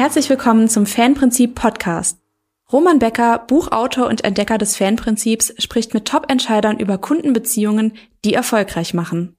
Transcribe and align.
Herzlich 0.00 0.30
willkommen 0.30 0.66
zum 0.70 0.86
Fanprinzip 0.86 1.54
Podcast. 1.54 2.22
Roman 2.72 2.98
Becker, 2.98 3.44
Buchautor 3.46 4.06
und 4.06 4.24
Entdecker 4.24 4.56
des 4.56 4.74
Fanprinzips, 4.74 5.52
spricht 5.58 5.92
mit 5.92 6.08
Top-Entscheidern 6.08 6.78
über 6.78 6.96
Kundenbeziehungen, 6.96 7.92
die 8.24 8.32
erfolgreich 8.32 8.94
machen. 8.94 9.36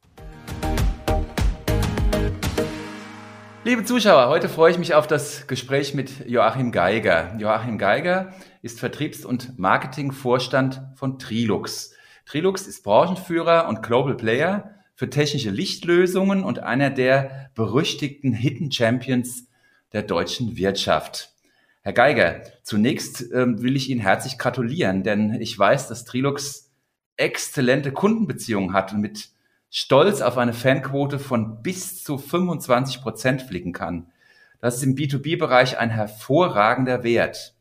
Liebe 3.63 3.85
Zuschauer, 3.85 4.29
heute 4.29 4.49
freue 4.49 4.69
ich 4.69 4.77
mich 4.77 4.93
auf 4.93 5.07
das 5.07 5.47
Gespräch 5.47 5.95
mit 5.95 6.27
Joachim 6.27 6.71
Geiger. 6.71 7.35
Joachim 7.39 7.79
Geiger 7.79 8.31
ist 8.61 8.79
Vertriebs- 8.79 9.25
und 9.25 9.57
Marketingvorstand 9.57 10.83
von 10.93 11.17
Trilux. 11.17 11.95
Trilux 12.27 12.67
ist 12.67 12.83
Branchenführer 12.83 13.67
und 13.67 13.81
Global 13.81 14.15
Player 14.15 14.75
für 14.93 15.09
technische 15.09 15.49
Lichtlösungen 15.49 16.43
und 16.43 16.59
einer 16.59 16.91
der 16.91 17.49
berüchtigten 17.55 18.31
Hidden 18.31 18.71
Champions 18.71 19.47
der 19.93 20.03
deutschen 20.03 20.57
Wirtschaft. 20.57 21.33
Herr 21.81 21.93
Geiger, 21.93 22.41
zunächst 22.63 23.31
ähm, 23.33 23.61
will 23.61 23.75
ich 23.75 23.89
Ihnen 23.89 24.01
herzlich 24.01 24.37
gratulieren, 24.37 25.03
denn 25.03 25.33
ich 25.41 25.57
weiß, 25.57 25.87
dass 25.87 26.05
Trilux 26.05 26.69
exzellente 27.17 27.91
Kundenbeziehungen 27.91 28.73
hat 28.73 28.93
und 28.93 29.01
mit 29.01 29.29
Stolz 29.69 30.21
auf 30.21 30.37
eine 30.37 30.53
Fanquote 30.53 31.17
von 31.17 31.63
bis 31.63 32.03
zu 32.03 32.17
25 32.17 33.01
Prozent 33.01 33.41
flicken 33.41 33.73
kann. 33.73 34.11
Das 34.59 34.75
ist 34.75 34.83
im 34.83 34.95
B2B-Bereich 34.95 35.77
ein 35.79 35.89
hervorragender 35.89 37.03
Wert. 37.03 37.55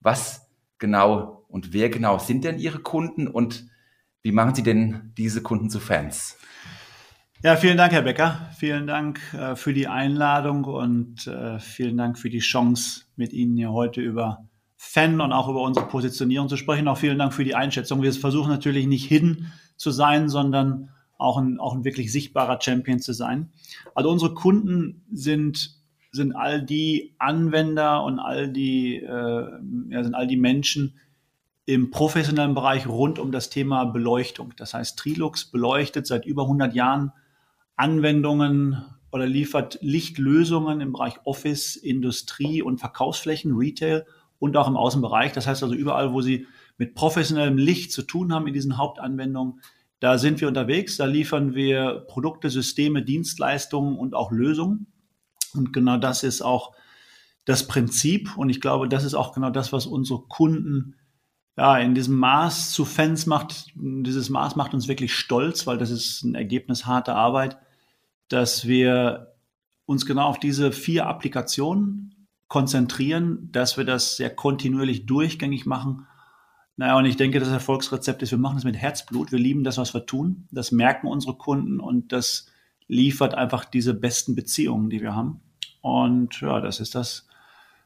Was 0.00 0.48
genau 0.78 1.44
und 1.48 1.72
wer 1.72 1.88
genau 1.88 2.18
sind 2.18 2.44
denn 2.44 2.58
Ihre 2.58 2.78
Kunden 2.78 3.26
und 3.26 3.66
wie 4.22 4.32
machen 4.32 4.54
Sie 4.54 4.62
denn 4.62 5.12
diese 5.16 5.42
Kunden 5.42 5.70
zu 5.70 5.80
Fans? 5.80 6.36
Ja, 7.42 7.54
vielen 7.56 7.76
Dank, 7.76 7.92
Herr 7.92 8.00
Becker. 8.00 8.48
Vielen 8.56 8.86
Dank 8.86 9.20
äh, 9.34 9.56
für 9.56 9.74
die 9.74 9.88
Einladung 9.88 10.64
und 10.64 11.26
äh, 11.26 11.58
vielen 11.58 11.98
Dank 11.98 12.18
für 12.18 12.30
die 12.30 12.38
Chance, 12.38 13.02
mit 13.14 13.34
Ihnen 13.34 13.58
hier 13.58 13.72
heute 13.72 14.00
über 14.00 14.48
Fan 14.78 15.20
und 15.20 15.32
auch 15.32 15.46
über 15.46 15.60
unsere 15.60 15.86
Positionierung 15.86 16.48
zu 16.48 16.56
sprechen. 16.56 16.88
Auch 16.88 16.96
vielen 16.96 17.18
Dank 17.18 17.34
für 17.34 17.44
die 17.44 17.54
Einschätzung. 17.54 18.00
Wir 18.02 18.12
versuchen 18.14 18.48
natürlich 18.48 18.86
nicht 18.86 19.04
hidden 19.04 19.52
zu 19.76 19.90
sein, 19.90 20.30
sondern 20.30 20.88
auch 21.18 21.36
ein, 21.36 21.60
auch 21.60 21.74
ein 21.74 21.84
wirklich 21.84 22.10
sichtbarer 22.10 22.58
Champion 22.58 23.00
zu 23.00 23.12
sein. 23.12 23.50
Also 23.94 24.10
unsere 24.10 24.32
Kunden 24.32 25.04
sind, 25.12 25.76
sind 26.12 26.34
all 26.34 26.62
die 26.62 27.14
Anwender 27.18 28.02
und 28.02 28.18
all 28.18 28.48
die, 28.48 28.96
äh, 28.96 29.48
ja, 29.90 30.02
sind 30.02 30.14
all 30.14 30.26
die 30.26 30.38
Menschen, 30.38 30.94
im 31.66 31.90
professionellen 31.90 32.54
Bereich 32.54 32.86
rund 32.86 33.18
um 33.18 33.30
das 33.30 33.50
Thema 33.50 33.84
Beleuchtung. 33.84 34.54
Das 34.56 34.72
heißt, 34.72 34.98
Trilux 34.98 35.50
beleuchtet 35.50 36.06
seit 36.06 36.24
über 36.24 36.42
100 36.42 36.74
Jahren 36.74 37.12
Anwendungen 37.76 38.84
oder 39.12 39.26
liefert 39.26 39.78
Lichtlösungen 39.80 40.80
im 40.80 40.92
Bereich 40.92 41.18
Office, 41.24 41.76
Industrie 41.76 42.62
und 42.62 42.78
Verkaufsflächen, 42.78 43.54
Retail 43.56 44.06
und 44.38 44.56
auch 44.56 44.68
im 44.68 44.76
Außenbereich. 44.76 45.32
Das 45.32 45.46
heißt 45.46 45.62
also 45.62 45.74
überall, 45.74 46.12
wo 46.12 46.20
Sie 46.20 46.46
mit 46.78 46.94
professionellem 46.94 47.56
Licht 47.56 47.92
zu 47.92 48.02
tun 48.02 48.32
haben 48.32 48.46
in 48.46 48.54
diesen 48.54 48.76
Hauptanwendungen, 48.76 49.60
da 50.00 50.18
sind 50.18 50.40
wir 50.40 50.48
unterwegs. 50.48 50.96
Da 50.98 51.06
liefern 51.06 51.54
wir 51.54 52.04
Produkte, 52.08 52.50
Systeme, 52.50 53.02
Dienstleistungen 53.02 53.96
und 53.96 54.14
auch 54.14 54.30
Lösungen. 54.30 54.88
Und 55.54 55.72
genau 55.72 55.96
das 55.96 56.22
ist 56.22 56.42
auch 56.42 56.74
das 57.46 57.66
Prinzip. 57.66 58.36
Und 58.36 58.50
ich 58.50 58.60
glaube, 58.60 58.88
das 58.88 59.04
ist 59.04 59.14
auch 59.14 59.32
genau 59.32 59.48
das, 59.50 59.72
was 59.72 59.86
unsere 59.86 60.20
Kunden 60.20 60.96
ja, 61.56 61.78
in 61.78 61.94
diesem 61.94 62.18
Maß 62.18 62.72
zu 62.72 62.84
Fans 62.84 63.24
macht, 63.24 63.72
dieses 63.74 64.28
Maß 64.28 64.56
macht 64.56 64.74
uns 64.74 64.88
wirklich 64.88 65.14
stolz, 65.14 65.66
weil 65.66 65.78
das 65.78 65.90
ist 65.90 66.22
ein 66.22 66.34
Ergebnis 66.34 66.84
harter 66.84 67.16
Arbeit 67.16 67.56
dass 68.28 68.66
wir 68.66 69.34
uns 69.86 70.06
genau 70.06 70.26
auf 70.26 70.38
diese 70.38 70.72
vier 70.72 71.06
Applikationen 71.06 72.26
konzentrieren, 72.48 73.48
dass 73.52 73.76
wir 73.76 73.84
das 73.84 74.16
sehr 74.16 74.34
kontinuierlich 74.34 75.06
durchgängig 75.06 75.66
machen. 75.66 76.06
Naja, 76.76 76.96
und 76.96 77.06
ich 77.06 77.16
denke, 77.16 77.40
das 77.40 77.48
Erfolgsrezept 77.48 78.22
ist, 78.22 78.30
wir 78.30 78.38
machen 78.38 78.58
es 78.58 78.64
mit 78.64 78.76
Herzblut. 78.76 79.32
Wir 79.32 79.38
lieben 79.38 79.64
das, 79.64 79.78
was 79.78 79.94
wir 79.94 80.06
tun. 80.06 80.46
Das 80.50 80.72
merken 80.72 81.06
unsere 81.06 81.36
Kunden 81.36 81.80
und 81.80 82.12
das 82.12 82.46
liefert 82.86 83.34
einfach 83.34 83.64
diese 83.64 83.94
besten 83.94 84.34
Beziehungen, 84.34 84.90
die 84.90 85.00
wir 85.00 85.14
haben. 85.14 85.40
Und 85.80 86.40
ja, 86.40 86.60
das 86.60 86.80
ist 86.80 86.94
das, 86.94 87.26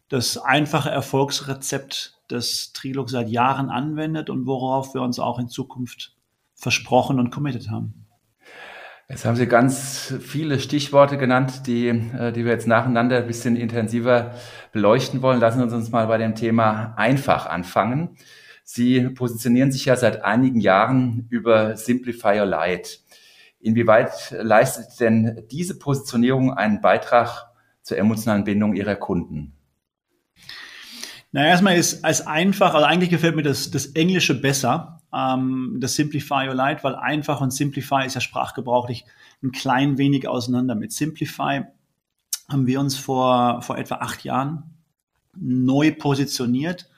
das 0.08 0.36
einfache 0.38 0.90
Erfolgsrezept, 0.90 2.18
das 2.28 2.72
Trilog 2.72 3.10
seit 3.10 3.28
Jahren 3.28 3.70
anwendet 3.70 4.30
und 4.30 4.46
worauf 4.46 4.94
wir 4.94 5.02
uns 5.02 5.18
auch 5.18 5.38
in 5.38 5.48
Zukunft 5.48 6.16
versprochen 6.54 7.18
und 7.18 7.30
committed 7.30 7.70
haben. 7.70 8.06
Jetzt 9.10 9.24
haben 9.24 9.34
Sie 9.34 9.48
ganz 9.48 10.14
viele 10.20 10.60
Stichworte 10.60 11.18
genannt, 11.18 11.66
die, 11.66 11.88
äh, 11.88 12.30
die 12.30 12.44
wir 12.44 12.52
jetzt 12.52 12.68
nacheinander 12.68 13.16
ein 13.16 13.26
bisschen 13.26 13.56
intensiver 13.56 14.36
beleuchten 14.70 15.20
wollen. 15.20 15.40
Lassen 15.40 15.68
Sie 15.68 15.74
uns 15.74 15.90
mal 15.90 16.06
bei 16.06 16.16
dem 16.16 16.36
Thema 16.36 16.94
einfach 16.96 17.46
anfangen. 17.46 18.16
Sie 18.62 19.00
positionieren 19.08 19.72
sich 19.72 19.84
ja 19.86 19.96
seit 19.96 20.24
einigen 20.24 20.60
Jahren 20.60 21.26
über 21.28 21.76
Simplify 21.76 22.38
Your 22.38 22.46
Light. 22.46 23.00
Inwieweit 23.58 24.30
leistet 24.30 25.00
denn 25.00 25.42
diese 25.50 25.76
Positionierung 25.76 26.54
einen 26.54 26.80
Beitrag 26.80 27.50
zur 27.82 27.98
emotionalen 27.98 28.44
Bindung 28.44 28.76
Ihrer 28.76 28.94
Kunden? 28.94 29.59
Na, 31.32 31.46
erstmal 31.46 31.76
ist 31.76 32.04
als 32.04 32.26
einfach, 32.26 32.74
also 32.74 32.86
eigentlich 32.86 33.10
gefällt 33.10 33.36
mir 33.36 33.42
das, 33.42 33.70
das 33.70 33.86
Englische 33.86 34.34
besser, 34.34 35.00
ähm, 35.14 35.76
das 35.80 35.94
Simplify 35.94 36.48
Your 36.48 36.54
Light, 36.54 36.82
weil 36.82 36.96
einfach 36.96 37.40
und 37.40 37.52
Simplify 37.52 38.04
ist 38.04 38.14
ja 38.14 38.20
sprachgebrauchlich 38.20 39.04
ein 39.42 39.52
klein 39.52 39.96
wenig 39.96 40.26
auseinander. 40.26 40.74
Mit 40.74 40.92
Simplify 40.92 41.62
haben 42.48 42.66
wir 42.66 42.80
uns 42.80 42.96
vor, 42.96 43.62
vor 43.62 43.78
etwa 43.78 43.96
acht 43.96 44.24
Jahren 44.24 44.74
neu 45.36 45.92
positioniert 45.92 46.90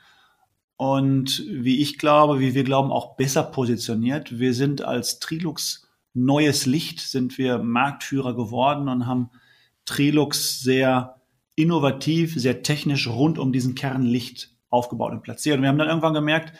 und 0.76 1.44
wie 1.48 1.80
ich 1.80 1.98
glaube, 1.98 2.40
wie 2.40 2.54
wir 2.54 2.64
glauben, 2.64 2.90
auch 2.90 3.16
besser 3.16 3.42
positioniert. 3.42 4.38
Wir 4.38 4.54
sind 4.54 4.82
als 4.82 5.20
Trilux 5.20 5.88
neues 6.14 6.66
Licht, 6.66 7.00
sind 7.00 7.38
wir 7.38 7.58
Marktführer 7.58 8.34
geworden 8.34 8.88
und 8.88 9.06
haben 9.06 9.30
Trilux 9.84 10.60
sehr 10.60 11.21
innovativ, 11.54 12.34
sehr 12.34 12.62
technisch 12.62 13.08
rund 13.08 13.38
um 13.38 13.52
diesen 13.52 13.74
Kern 13.74 14.02
Licht 14.02 14.50
aufgebaut 14.70 15.12
und 15.12 15.22
platziert. 15.22 15.56
Und 15.56 15.62
wir 15.62 15.68
haben 15.68 15.78
dann 15.78 15.88
irgendwann 15.88 16.14
gemerkt, 16.14 16.52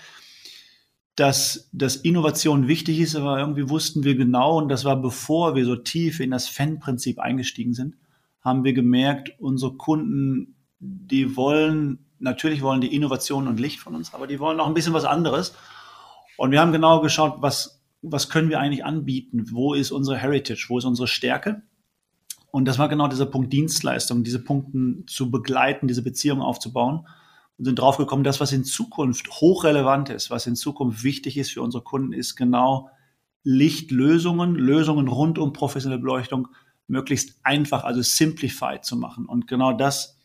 dass, 1.16 1.68
dass 1.72 1.96
Innovation 1.96 2.68
wichtig 2.68 3.00
ist, 3.00 3.16
aber 3.16 3.38
irgendwie 3.38 3.68
wussten 3.68 4.04
wir 4.04 4.14
genau, 4.14 4.58
und 4.58 4.68
das 4.68 4.84
war 4.84 4.96
bevor 4.96 5.54
wir 5.54 5.64
so 5.64 5.76
tief 5.76 6.20
in 6.20 6.30
das 6.30 6.48
Fan-Prinzip 6.48 7.18
eingestiegen 7.18 7.74
sind, 7.74 7.96
haben 8.40 8.64
wir 8.64 8.72
gemerkt, 8.72 9.34
unsere 9.38 9.74
Kunden, 9.74 10.56
die 10.78 11.36
wollen, 11.36 12.06
natürlich 12.18 12.62
wollen 12.62 12.80
die 12.80 12.94
Innovation 12.94 13.46
und 13.46 13.60
Licht 13.60 13.78
von 13.78 13.94
uns, 13.94 14.14
aber 14.14 14.26
die 14.26 14.40
wollen 14.40 14.58
auch 14.58 14.66
ein 14.66 14.74
bisschen 14.74 14.94
was 14.94 15.04
anderes. 15.04 15.54
Und 16.36 16.50
wir 16.50 16.60
haben 16.60 16.72
genau 16.72 17.00
geschaut, 17.00 17.36
was, 17.40 17.82
was 18.00 18.30
können 18.30 18.48
wir 18.48 18.58
eigentlich 18.58 18.84
anbieten? 18.84 19.46
Wo 19.50 19.74
ist 19.74 19.92
unsere 19.92 20.16
Heritage? 20.16 20.66
Wo 20.68 20.78
ist 20.78 20.84
unsere 20.84 21.06
Stärke? 21.06 21.62
Und 22.52 22.66
das 22.66 22.78
war 22.78 22.88
genau 22.88 23.08
dieser 23.08 23.26
Punkt 23.26 23.52
Dienstleistung, 23.52 24.24
diese 24.24 24.44
Punkte 24.44 25.04
zu 25.06 25.30
begleiten, 25.30 25.88
diese 25.88 26.02
Beziehung 26.02 26.42
aufzubauen 26.42 27.08
und 27.56 27.64
sind 27.64 27.78
draufgekommen, 27.78 28.24
das, 28.24 28.40
was 28.40 28.52
in 28.52 28.62
Zukunft 28.62 29.28
hochrelevant 29.40 30.10
ist, 30.10 30.30
was 30.30 30.46
in 30.46 30.54
Zukunft 30.54 31.02
wichtig 31.02 31.38
ist 31.38 31.50
für 31.50 31.62
unsere 31.62 31.82
Kunden, 31.82 32.12
ist 32.12 32.36
genau 32.36 32.90
Lichtlösungen, 33.42 34.54
Lösungen 34.54 35.08
rund 35.08 35.38
um 35.38 35.54
professionelle 35.54 36.00
Beleuchtung 36.00 36.48
möglichst 36.88 37.40
einfach, 37.42 37.84
also 37.84 38.02
simplified 38.02 38.84
zu 38.84 38.96
machen. 38.96 39.24
Und 39.24 39.48
genau 39.48 39.72
das 39.72 40.18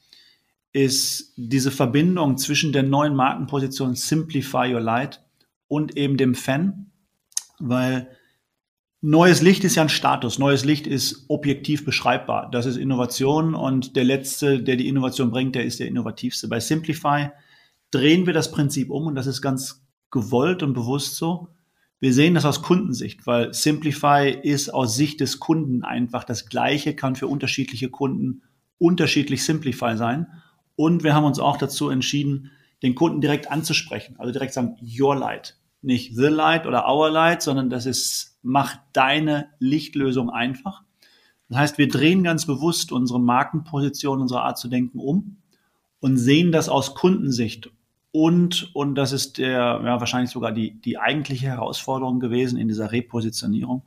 ist 0.74 1.34
diese 1.38 1.72
Verbindung 1.72 2.38
zwischen 2.38 2.74
der 2.74 2.84
neuen 2.84 3.16
Markenposition 3.16 3.96
Simplify 3.96 4.74
Your 4.74 4.82
Light 4.82 5.24
und 5.70 5.96
eben 5.96 6.18
dem 6.18 6.36
Fan, 6.36 6.92
weil 7.58 8.10
Neues 9.02 9.44
Licht 9.44 9.64
ist 9.64 9.76
ja 9.76 9.84
ein 9.84 9.90
Status. 9.90 10.40
Neues 10.40 10.66
Licht 10.66 10.88
ist 10.88 11.26
objektiv 11.28 11.86
beschreibbar. 11.86 12.50
Das 12.52 12.66
ist 12.66 12.78
Innovation 12.78 13.54
und 13.54 13.96
der 13.96 14.04
Letzte, 14.04 14.64
der 14.64 14.76
die 14.76 14.88
Innovation 14.88 15.30
bringt, 15.30 15.54
der 15.54 15.66
ist 15.66 15.80
der 15.80 15.88
Innovativste. 15.88 16.48
Bei 16.48 16.60
Simplify 16.60 17.30
drehen 17.92 18.26
wir 18.26 18.34
das 18.34 18.52
Prinzip 18.52 18.90
um 18.90 19.06
und 19.06 19.14
das 19.14 19.28
ist 19.28 19.44
ganz 19.44 19.86
gewollt 20.10 20.64
und 20.64 20.74
bewusst 20.74 21.16
so. 21.16 21.50
Wir 22.00 22.12
sehen 22.12 22.34
das 22.34 22.46
aus 22.46 22.64
Kundensicht, 22.64 23.28
weil 23.28 23.54
Simplify 23.54 24.36
ist 24.42 24.70
aus 24.70 24.96
Sicht 24.96 25.20
des 25.20 25.40
Kunden 25.40 25.84
einfach 25.84 26.24
das 26.24 26.48
Gleiche, 26.48 26.96
kann 26.96 27.16
für 27.16 27.28
unterschiedliche 27.28 27.90
Kunden 27.90 28.42
unterschiedlich 28.80 29.44
Simplify 29.44 29.96
sein. 29.96 30.28
Und 30.76 31.04
wir 31.04 31.14
haben 31.14 31.26
uns 31.26 31.40
auch 31.40 31.58
dazu 31.58 31.90
entschieden, 31.90 32.52
den 32.82 32.96
Kunden 32.96 33.22
direkt 33.22 33.52
anzusprechen. 33.52 34.16
Also 34.18 34.32
direkt 34.32 34.54
sagen, 34.54 34.76
Your 34.82 35.16
Light. 35.16 35.57
Nicht 35.82 36.16
The 36.16 36.28
Light 36.28 36.66
oder 36.66 36.88
Our 36.90 37.10
Light, 37.10 37.42
sondern 37.42 37.70
das 37.70 37.86
ist 37.86 38.38
mach 38.42 38.78
deine 38.94 39.50
Lichtlösung 39.60 40.30
einfach. 40.30 40.84
Das 41.50 41.60
heißt, 41.60 41.78
wir 41.78 41.88
drehen 41.88 42.24
ganz 42.24 42.46
bewusst 42.46 42.92
unsere 42.92 43.20
Markenposition, 43.20 44.22
unsere 44.22 44.42
Art 44.42 44.58
zu 44.58 44.68
denken 44.68 45.00
um 45.00 45.38
und 46.00 46.18
sehen 46.18 46.52
das 46.52 46.70
aus 46.70 46.96
Kundensicht. 46.96 47.70
Und, 48.12 48.72
und 48.74 48.96
das 48.96 49.12
ist 49.12 49.38
der, 49.38 49.82
ja, 49.84 50.00
wahrscheinlich 50.00 50.32
sogar 50.32 50.52
die, 50.52 50.80
die 50.82 50.98
eigentliche 50.98 51.48
Herausforderung 51.48 52.20
gewesen 52.20 52.58
in 52.58 52.68
dieser 52.68 52.92
Repositionierung. 52.92 53.84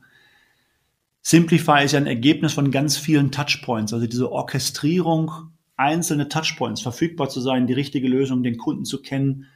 Simplify 1.21 1.83
ist 1.83 1.91
ja 1.91 1.99
ein 1.99 2.07
Ergebnis 2.07 2.53
von 2.53 2.71
ganz 2.71 2.97
vielen 2.97 3.31
Touchpoints, 3.31 3.93
also 3.93 4.07
diese 4.07 4.31
Orchestrierung 4.31 5.51
einzelne 5.75 6.29
Touchpoints 6.29 6.81
verfügbar 6.81 7.29
zu 7.29 7.41
sein, 7.41 7.67
die 7.67 7.73
richtige 7.73 8.07
Lösung, 8.07 8.43
den 8.43 8.57
Kunden 8.57 8.85
zu 8.85 9.01
kennen, 9.01 9.47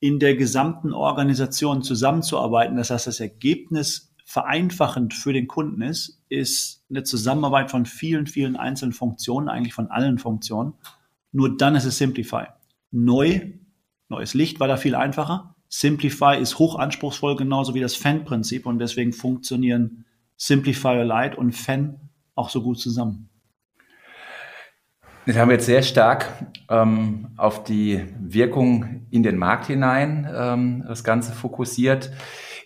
in 0.00 0.18
der 0.18 0.34
gesamten 0.34 0.92
Organisation 0.92 1.82
zusammenzuarbeiten. 1.82 2.76
Das 2.76 2.90
heißt, 2.90 3.06
das 3.06 3.20
Ergebnis 3.20 4.12
vereinfachend 4.24 5.14
für 5.14 5.32
den 5.32 5.46
Kunden 5.46 5.82
ist, 5.82 6.22
ist 6.28 6.84
eine 6.88 7.02
Zusammenarbeit 7.02 7.70
von 7.70 7.84
vielen, 7.84 8.26
vielen 8.26 8.56
einzelnen 8.56 8.92
Funktionen, 8.92 9.48
eigentlich 9.48 9.74
von 9.74 9.90
allen 9.90 10.18
Funktionen. 10.18 10.74
Nur 11.32 11.56
dann 11.56 11.74
ist 11.74 11.84
es 11.84 11.98
Simplify. 11.98 12.46
Neu, 12.90 13.40
neues 14.08 14.34
Licht 14.34 14.58
war 14.60 14.68
da 14.68 14.76
viel 14.76 14.94
einfacher. 14.94 15.54
Simplify 15.68 16.40
ist 16.40 16.58
hochanspruchsvoll, 16.58 17.36
genauso 17.36 17.74
wie 17.74 17.80
das 17.80 17.94
Fan-Prinzip 17.94 18.66
und 18.66 18.78
deswegen 18.78 19.12
funktionieren 19.12 20.04
Simplify 20.36 21.02
Light 21.02 21.36
und 21.36 21.52
Fan 21.52 22.00
auch 22.34 22.50
so 22.50 22.62
gut 22.62 22.80
zusammen. 22.80 23.29
Das 25.30 25.38
haben 25.38 25.48
wir 25.48 25.58
jetzt 25.58 25.66
sehr 25.66 25.84
stark 25.84 26.26
ähm, 26.68 27.28
auf 27.36 27.62
die 27.62 28.04
Wirkung 28.18 29.06
in 29.12 29.22
den 29.22 29.36
Markt 29.36 29.66
hinein 29.66 30.28
ähm, 30.28 30.84
das 30.88 31.04
Ganze 31.04 31.30
fokussiert. 31.30 32.10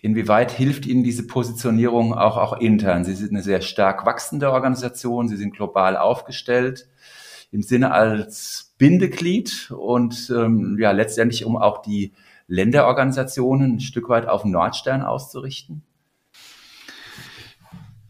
Inwieweit 0.01 0.51
hilft 0.51 0.87
Ihnen 0.87 1.03
diese 1.03 1.27
Positionierung 1.27 2.15
auch, 2.15 2.37
auch 2.37 2.53
intern? 2.59 3.03
Sie 3.03 3.13
sind 3.13 3.29
eine 3.29 3.43
sehr 3.43 3.61
stark 3.61 4.07
wachsende 4.07 4.51
Organisation, 4.51 5.27
Sie 5.27 5.37
sind 5.37 5.53
global 5.53 5.95
aufgestellt 5.95 6.87
im 7.51 7.61
Sinne 7.61 7.91
als 7.91 8.73
Bindeglied 8.79 9.69
und 9.69 10.33
ähm, 10.35 10.75
ja 10.79 10.89
letztendlich 10.89 11.45
um 11.45 11.57
auch 11.57 11.83
die 11.83 12.13
Länderorganisationen 12.47 13.75
ein 13.75 13.79
Stück 13.79 14.09
weit 14.09 14.27
auf 14.27 14.41
den 14.41 14.49
Nordstern 14.49 15.03
auszurichten? 15.03 15.83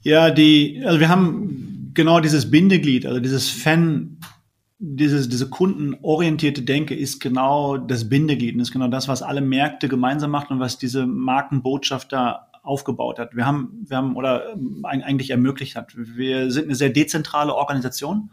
Ja, 0.01 0.31
die, 0.31 0.81
also 0.85 1.01
wir 1.01 1.09
haben 1.09 1.91
genau 1.93 2.21
dieses 2.21 2.49
Bindeglied, 2.49 3.05
also 3.05 3.19
dieses 3.19 3.49
Fan, 3.49 4.17
dieses, 4.77 5.29
diese 5.29 5.49
kundenorientierte 5.49 6.61
Denke 6.61 6.95
ist 6.95 7.19
genau 7.19 7.77
das 7.77 8.09
Bindeglied 8.09 8.55
und 8.55 8.61
ist 8.61 8.71
genau 8.71 8.87
das, 8.87 9.07
was 9.07 9.21
alle 9.21 9.41
Märkte 9.41 9.87
gemeinsam 9.87 10.31
macht 10.31 10.51
und 10.51 10.59
was 10.59 10.77
diese 10.77 11.05
Markenbotschafter 11.05 12.47
aufgebaut 12.63 13.19
hat. 13.19 13.35
Wir 13.35 13.45
haben, 13.45 13.85
wir 13.87 13.97
haben 13.97 14.15
oder 14.15 14.55
eigentlich 14.83 15.29
ermöglicht 15.29 15.75
hat. 15.75 15.93
Wir 15.95 16.51
sind 16.51 16.65
eine 16.65 16.75
sehr 16.75 16.89
dezentrale 16.89 17.53
Organisation. 17.53 18.31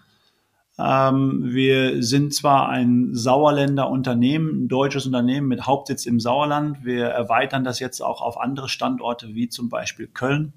Ähm, 0.79 1.43
wir 1.45 2.03
sind 2.03 2.35
zwar 2.35 2.69
ein 2.71 3.15
Sauerländer 3.15 3.91
Unternehmen, 3.91 4.65
ein 4.65 4.69
deutsches 4.69 5.07
Unternehmen 5.07 5.49
mit 5.49 5.67
Hauptsitz 5.67 6.07
im 6.07 6.19
Sauerland. 6.19 6.85
Wir 6.85 7.07
erweitern 7.07 7.63
das 7.63 7.79
jetzt 7.79 8.01
auch 8.01 8.23
auf 8.23 8.41
andere 8.41 8.69
Standorte 8.69 9.35
wie 9.35 9.49
zum 9.49 9.69
Beispiel 9.69 10.07
Köln 10.07 10.55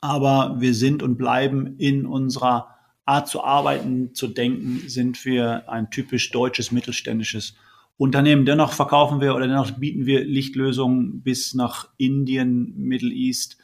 aber 0.00 0.56
wir 0.60 0.74
sind 0.74 1.02
und 1.02 1.16
bleiben 1.16 1.76
in 1.78 2.06
unserer 2.06 2.68
Art 3.10 3.28
zu 3.28 3.42
arbeiten, 3.42 4.14
zu 4.14 4.28
denken, 4.28 4.88
sind 4.88 5.24
wir 5.24 5.68
ein 5.68 5.90
typisch 5.90 6.30
deutsches 6.30 6.70
mittelständisches 6.70 7.56
Unternehmen. 7.96 8.46
Dennoch 8.46 8.72
verkaufen 8.72 9.20
wir 9.20 9.34
oder 9.34 9.48
dennoch 9.48 9.72
bieten 9.72 10.06
wir 10.06 10.24
Lichtlösungen 10.24 11.22
bis 11.22 11.54
nach 11.54 11.88
Indien, 11.96 12.72
Middle 12.76 13.12
East 13.12 13.58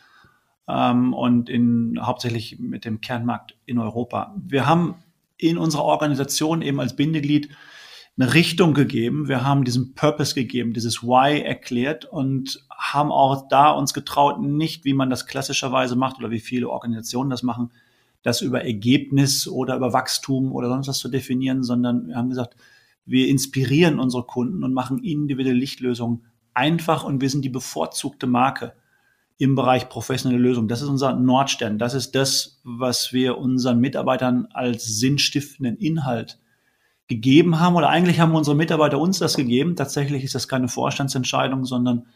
ähm, 0.69 1.15
und 1.15 1.49
in, 1.49 1.99
hauptsächlich 2.03 2.59
mit 2.59 2.85
dem 2.85 3.01
Kernmarkt 3.01 3.57
in 3.67 3.79
Europa. 3.79 4.35
Wir 4.37 4.67
haben 4.67 4.97
in 5.39 5.59
unserer 5.59 5.85
Organisation 5.85 6.61
eben 6.61 6.81
als 6.81 6.97
Bindeglied 6.97 7.49
eine 8.19 8.35
Richtung 8.35 8.75
gegeben. 8.75 9.29
Wir 9.29 9.45
haben 9.45 9.65
diesen 9.65 9.95
Purpose 9.95 10.35
gegeben, 10.35 10.73
dieses 10.73 11.03
Why 11.03 11.41
erklärt 11.41 12.05
und 12.05 12.67
haben 12.71 13.13
auch 13.13 13.47
da 13.49 13.71
uns 13.71 13.95
getraut, 13.95 14.41
nicht 14.41 14.85
wie 14.85 14.95
man 14.95 15.09
das 15.09 15.27
klassischerweise 15.27 15.95
macht 15.95 16.19
oder 16.19 16.31
wie 16.31 16.41
viele 16.41 16.69
Organisationen 16.69 17.31
das 17.31 17.43
machen, 17.43 17.71
das 18.27 18.41
über 18.41 18.65
Ergebnis 18.65 19.47
oder 19.47 19.77
über 19.77 19.93
Wachstum 19.93 20.53
oder 20.53 20.69
sonst 20.69 20.89
was 20.89 20.99
zu 20.99 21.09
definieren, 21.09 21.63
sondern 21.63 22.09
wir 22.09 22.17
haben 22.17 22.29
gesagt, 22.29 22.57
wir 23.05 23.29
inspirieren 23.29 24.01
unsere 24.01 24.25
Kunden 24.25 24.65
und 24.65 24.75
machen 24.75 24.99
individuelle 24.99 25.57
Lichtlösungen 25.57 26.25
einfach 26.53 27.05
und 27.05 27.21
wir 27.21 27.31
sind 27.31 27.45
die 27.45 27.51
bevorzugte 27.51 28.27
Marke 28.27 28.73
im 29.39 29.55
Bereich 29.55 29.89
professionelle 29.89 30.43
Lösungen. 30.43 30.67
Das 30.67 30.83
ist 30.83 30.89
unser 30.89 31.15
Nordstern. 31.15 31.79
Das 31.79 31.95
ist 31.95 32.17
das, 32.17 32.61
was 32.65 33.13
wir 33.13 33.39
unseren 33.39 33.79
Mitarbeitern 33.79 34.49
als 34.53 34.85
sinnstiftenden 34.99 35.77
Inhalt 35.77 36.41
gegeben 37.07 37.61
haben 37.61 37.77
oder 37.77 37.91
eigentlich 37.91 38.19
haben 38.19 38.35
unsere 38.35 38.57
Mitarbeiter 38.57 38.99
uns 38.99 39.21
das 39.21 39.37
gegeben. 39.37 39.77
Tatsächlich 39.77 40.25
ist 40.25 40.35
das 40.35 40.49
keine 40.49 40.67
Vorstandsentscheidung, 40.67 41.65
sondern 41.65 42.07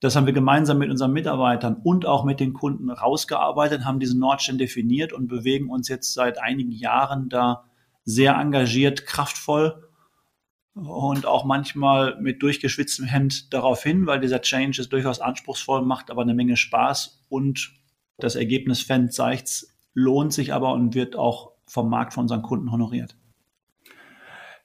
das 0.00 0.16
haben 0.16 0.26
wir 0.26 0.32
gemeinsam 0.32 0.78
mit 0.78 0.90
unseren 0.90 1.12
Mitarbeitern 1.12 1.76
und 1.84 2.06
auch 2.06 2.24
mit 2.24 2.40
den 2.40 2.54
Kunden 2.54 2.90
rausgearbeitet, 2.90 3.84
haben 3.84 4.00
diesen 4.00 4.18
Nordstern 4.18 4.58
definiert 4.58 5.12
und 5.12 5.28
bewegen 5.28 5.68
uns 5.68 5.88
jetzt 5.88 6.14
seit 6.14 6.38
einigen 6.38 6.72
Jahren 6.72 7.28
da 7.28 7.64
sehr 8.04 8.34
engagiert, 8.34 9.06
kraftvoll 9.06 9.88
und 10.74 11.26
auch 11.26 11.44
manchmal 11.44 12.18
mit 12.20 12.42
durchgeschwitztem 12.42 13.04
Hemd 13.04 13.52
darauf 13.52 13.82
hin, 13.82 14.06
weil 14.06 14.20
dieser 14.20 14.40
Change 14.40 14.80
ist 14.80 14.92
durchaus 14.92 15.20
anspruchsvoll, 15.20 15.82
macht 15.82 16.10
aber 16.10 16.22
eine 16.22 16.34
Menge 16.34 16.56
Spaß 16.56 17.26
und 17.28 17.72
das 18.18 18.36
Ergebnis 18.36 18.82
Fan 18.82 19.10
zeigt, 19.10 19.66
lohnt 19.92 20.32
sich 20.32 20.54
aber 20.54 20.72
und 20.72 20.94
wird 20.94 21.16
auch 21.16 21.52
vom 21.66 21.90
Markt 21.90 22.14
von 22.14 22.22
unseren 22.22 22.42
Kunden 22.42 22.72
honoriert. 22.72 23.16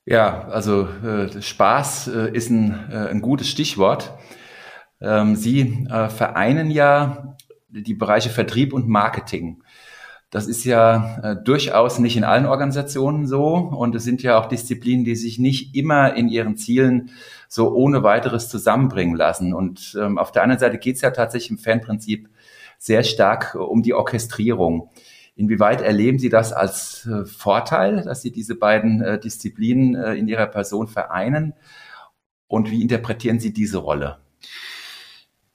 Ja, 0.05 0.47
also 0.47 0.87
äh, 0.87 1.41
Spaß 1.41 2.07
äh, 2.09 2.31
ist 2.31 2.49
ein, 2.51 2.91
äh, 2.91 3.09
ein 3.09 3.21
gutes 3.21 3.49
Stichwort. 3.49 4.13
Ähm, 5.01 5.35
Sie 5.35 5.87
äh, 5.89 6.09
vereinen 6.09 6.71
ja 6.71 7.35
die 7.69 7.93
Bereiche 7.93 8.29
Vertrieb 8.29 8.73
und 8.73 8.87
Marketing. 8.87 9.61
Das 10.29 10.47
ist 10.47 10.65
ja 10.65 11.19
äh, 11.23 11.43
durchaus 11.43 11.99
nicht 11.99 12.17
in 12.17 12.23
allen 12.23 12.45
Organisationen 12.45 13.27
so 13.27 13.53
und 13.55 13.95
es 13.95 14.03
sind 14.03 14.23
ja 14.23 14.37
auch 14.37 14.47
Disziplinen, 14.47 15.05
die 15.05 15.15
sich 15.15 15.39
nicht 15.39 15.75
immer 15.75 16.13
in 16.15 16.27
ihren 16.27 16.57
Zielen 16.57 17.11
so 17.47 17.73
ohne 17.73 18.03
weiteres 18.03 18.49
zusammenbringen 18.49 19.15
lassen. 19.15 19.53
Und 19.53 19.97
ähm, 19.99 20.17
auf 20.17 20.31
der 20.31 20.43
anderen 20.43 20.59
Seite 20.59 20.77
geht 20.77 20.95
es 20.95 21.01
ja 21.01 21.11
tatsächlich 21.11 21.51
im 21.51 21.57
Fanprinzip 21.57 22.29
sehr 22.77 23.03
stark 23.03 23.55
um 23.55 23.81
die 23.81 23.93
Orchestrierung. 23.93 24.89
Inwieweit 25.37 25.81
erleben 25.81 26.17
Sie 26.17 26.29
das 26.29 26.53
als 26.53 27.07
äh, 27.07 27.25
Vorteil, 27.25 28.03
dass 28.03 28.21
Sie 28.21 28.31
diese 28.31 28.55
beiden 28.55 29.01
äh, 29.01 29.19
Disziplinen 29.19 29.95
äh, 29.95 30.15
in 30.15 30.27
Ihrer 30.27 30.47
Person 30.47 30.87
vereinen? 30.87 31.53
Und 32.47 32.71
wie 32.71 32.81
interpretieren 32.81 33.39
Sie 33.39 33.53
diese 33.53 33.77
Rolle? 33.77 34.19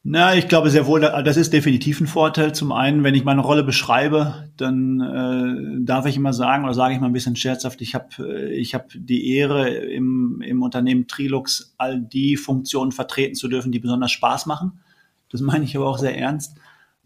Na, 0.03 0.35
ich 0.35 0.49
glaube 0.49 0.71
sehr 0.71 0.87
wohl, 0.87 1.03
das 1.03 1.37
ist 1.37 1.53
definitiv 1.53 2.01
ein 2.01 2.07
Vorteil. 2.07 2.55
Zum 2.55 2.73
einen, 2.73 3.05
wenn 3.05 3.15
ich 3.15 3.25
meine 3.25 3.43
Rolle 3.43 3.63
beschreibe, 3.63 4.49
dann 4.57 4.99
äh, 5.01 5.85
darf 5.85 6.07
ich 6.07 6.17
immer 6.17 6.33
sagen, 6.33 6.65
oder 6.65 6.73
sage 6.73 6.95
ich 6.95 7.01
mal 7.01 7.09
ein 7.09 7.13
bisschen 7.13 7.37
scherzhaft, 7.37 7.83
ich 7.83 7.95
habe 7.95 8.09
äh, 8.19 8.55
ich 8.55 8.75
hab 8.75 8.89
die 8.95 9.35
Ehre, 9.35 9.69
im, 9.69 10.41
im 10.41 10.63
Unternehmen 10.63 11.07
Trilux 11.07 11.75
all 11.77 12.01
die 12.01 12.39
Funktionen 12.39 12.93
vertreten 12.93 13.35
zu 13.35 13.47
dürfen, 13.49 13.73
die 13.73 13.79
besonders 13.79 14.11
Spaß 14.11 14.47
machen. 14.47 14.81
Das 15.29 15.43
meine 15.43 15.67
ich 15.67 15.77
aber 15.77 15.87
auch 15.87 15.99
sehr 15.99 16.17
ernst. 16.17 16.57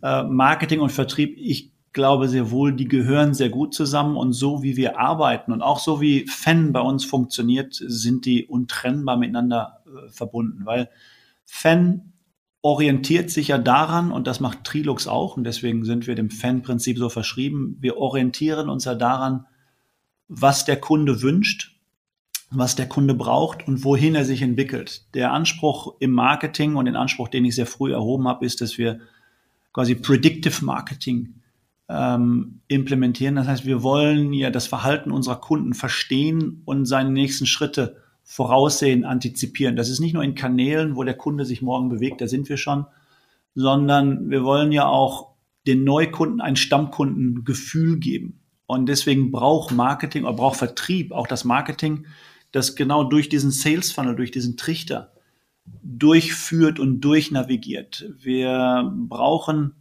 Äh, 0.00 0.22
Marketing 0.22 0.78
und 0.78 0.92
Vertrieb, 0.92 1.36
ich 1.36 1.72
glaube 1.92 2.28
sehr 2.28 2.52
wohl, 2.52 2.72
die 2.72 2.86
gehören 2.86 3.34
sehr 3.34 3.48
gut 3.48 3.74
zusammen 3.74 4.16
und 4.16 4.34
so 4.34 4.62
wie 4.62 4.76
wir 4.76 5.00
arbeiten 5.00 5.50
und 5.50 5.62
auch 5.62 5.80
so 5.80 6.00
wie 6.00 6.26
Fan 6.28 6.72
bei 6.72 6.80
uns 6.80 7.04
funktioniert, 7.04 7.74
sind 7.74 8.24
die 8.24 8.46
untrennbar 8.46 9.16
miteinander 9.16 9.80
äh, 9.86 10.08
verbunden, 10.10 10.64
weil 10.64 10.90
Fan 11.44 12.13
orientiert 12.64 13.30
sich 13.30 13.48
ja 13.48 13.58
daran 13.58 14.10
und 14.10 14.26
das 14.26 14.40
macht 14.40 14.64
Trilux 14.64 15.06
auch 15.06 15.36
und 15.36 15.44
deswegen 15.44 15.84
sind 15.84 16.06
wir 16.06 16.14
dem 16.14 16.30
Fan-Prinzip 16.30 16.96
so 16.96 17.10
verschrieben. 17.10 17.76
Wir 17.80 17.98
orientieren 17.98 18.70
uns 18.70 18.86
ja 18.86 18.94
daran, 18.94 19.44
was 20.28 20.64
der 20.64 20.80
Kunde 20.80 21.20
wünscht, 21.20 21.76
was 22.50 22.74
der 22.74 22.88
Kunde 22.88 23.12
braucht 23.12 23.68
und 23.68 23.84
wohin 23.84 24.14
er 24.14 24.24
sich 24.24 24.40
entwickelt. 24.40 25.04
Der 25.12 25.30
Anspruch 25.30 25.96
im 26.00 26.12
Marketing 26.12 26.76
und 26.76 26.86
den 26.86 26.96
Anspruch, 26.96 27.28
den 27.28 27.44
ich 27.44 27.54
sehr 27.54 27.66
früh 27.66 27.92
erhoben 27.92 28.26
habe, 28.26 28.46
ist, 28.46 28.62
dass 28.62 28.78
wir 28.78 29.00
quasi 29.74 29.94
Predictive 29.94 30.64
Marketing 30.64 31.34
ähm, 31.90 32.60
implementieren. 32.68 33.34
Das 33.34 33.46
heißt, 33.46 33.66
wir 33.66 33.82
wollen 33.82 34.32
ja 34.32 34.48
das 34.48 34.68
Verhalten 34.68 35.10
unserer 35.10 35.38
Kunden 35.38 35.74
verstehen 35.74 36.62
und 36.64 36.86
seine 36.86 37.10
nächsten 37.10 37.44
Schritte 37.44 38.03
voraussehen, 38.24 39.04
antizipieren. 39.04 39.76
Das 39.76 39.88
ist 39.88 40.00
nicht 40.00 40.14
nur 40.14 40.24
in 40.24 40.34
Kanälen, 40.34 40.96
wo 40.96 41.04
der 41.04 41.14
Kunde 41.14 41.44
sich 41.44 41.62
morgen 41.62 41.88
bewegt, 41.88 42.20
da 42.20 42.26
sind 42.26 42.48
wir 42.48 42.56
schon, 42.56 42.86
sondern 43.54 44.30
wir 44.30 44.42
wollen 44.42 44.72
ja 44.72 44.86
auch 44.86 45.34
den 45.66 45.84
Neukunden 45.84 46.40
ein 46.40 46.56
Stammkundengefühl 46.56 47.98
geben. 47.98 48.40
Und 48.66 48.86
deswegen 48.86 49.30
braucht 49.30 49.72
Marketing 49.72 50.24
oder 50.24 50.34
braucht 50.34 50.56
Vertrieb, 50.56 51.12
auch 51.12 51.26
das 51.26 51.44
Marketing, 51.44 52.06
das 52.50 52.76
genau 52.76 53.04
durch 53.04 53.28
diesen 53.28 53.50
Sales 53.50 53.92
Funnel, 53.92 54.16
durch 54.16 54.30
diesen 54.30 54.56
Trichter 54.56 55.12
durchführt 55.82 56.78
und 56.78 57.00
durchnavigiert. 57.00 58.04
Wir 58.18 58.92
brauchen 58.94 59.74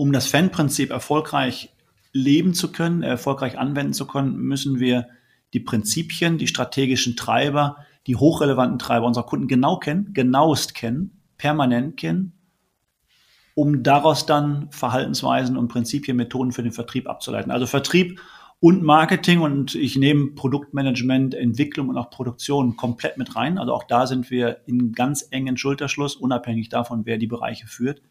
um 0.00 0.12
das 0.12 0.28
Fan-Prinzip 0.28 0.90
erfolgreich 0.90 1.74
leben 2.14 2.54
zu 2.54 2.72
können, 2.72 3.02
erfolgreich 3.02 3.58
anwenden 3.58 3.92
zu 3.92 4.06
können, 4.06 4.38
müssen 4.38 4.80
wir 4.80 5.08
die 5.52 5.60
Prinzipien, 5.60 6.38
die 6.38 6.46
strategischen 6.46 7.16
Treiber, 7.16 7.76
die 8.06 8.16
hochrelevanten 8.16 8.78
Treiber 8.78 9.06
unserer 9.06 9.26
Kunden 9.26 9.48
genau 9.48 9.78
kennen, 9.78 10.12
genauest 10.14 10.74
kennen, 10.74 11.20
permanent 11.36 11.96
kennen, 11.96 12.32
um 13.54 13.82
daraus 13.82 14.26
dann 14.26 14.70
Verhaltensweisen 14.70 15.56
und 15.56 15.68
Prinzipien, 15.68 16.16
Methoden 16.16 16.52
für 16.52 16.62
den 16.62 16.72
Vertrieb 16.72 17.08
abzuleiten. 17.08 17.50
Also 17.50 17.66
Vertrieb 17.66 18.20
und 18.60 18.82
Marketing 18.82 19.40
und 19.40 19.74
ich 19.74 19.96
nehme 19.96 20.32
Produktmanagement, 20.32 21.34
Entwicklung 21.34 21.88
und 21.88 21.96
auch 21.96 22.10
Produktion 22.10 22.76
komplett 22.76 23.16
mit 23.16 23.34
rein. 23.34 23.58
Also 23.58 23.72
auch 23.72 23.84
da 23.84 24.06
sind 24.06 24.30
wir 24.30 24.60
in 24.66 24.92
ganz 24.92 25.26
engen 25.30 25.56
Schulterschluss, 25.56 26.14
unabhängig 26.14 26.68
davon, 26.68 27.06
wer 27.06 27.16
die 27.16 27.26
Bereiche 27.26 27.66
führt. 27.66 28.02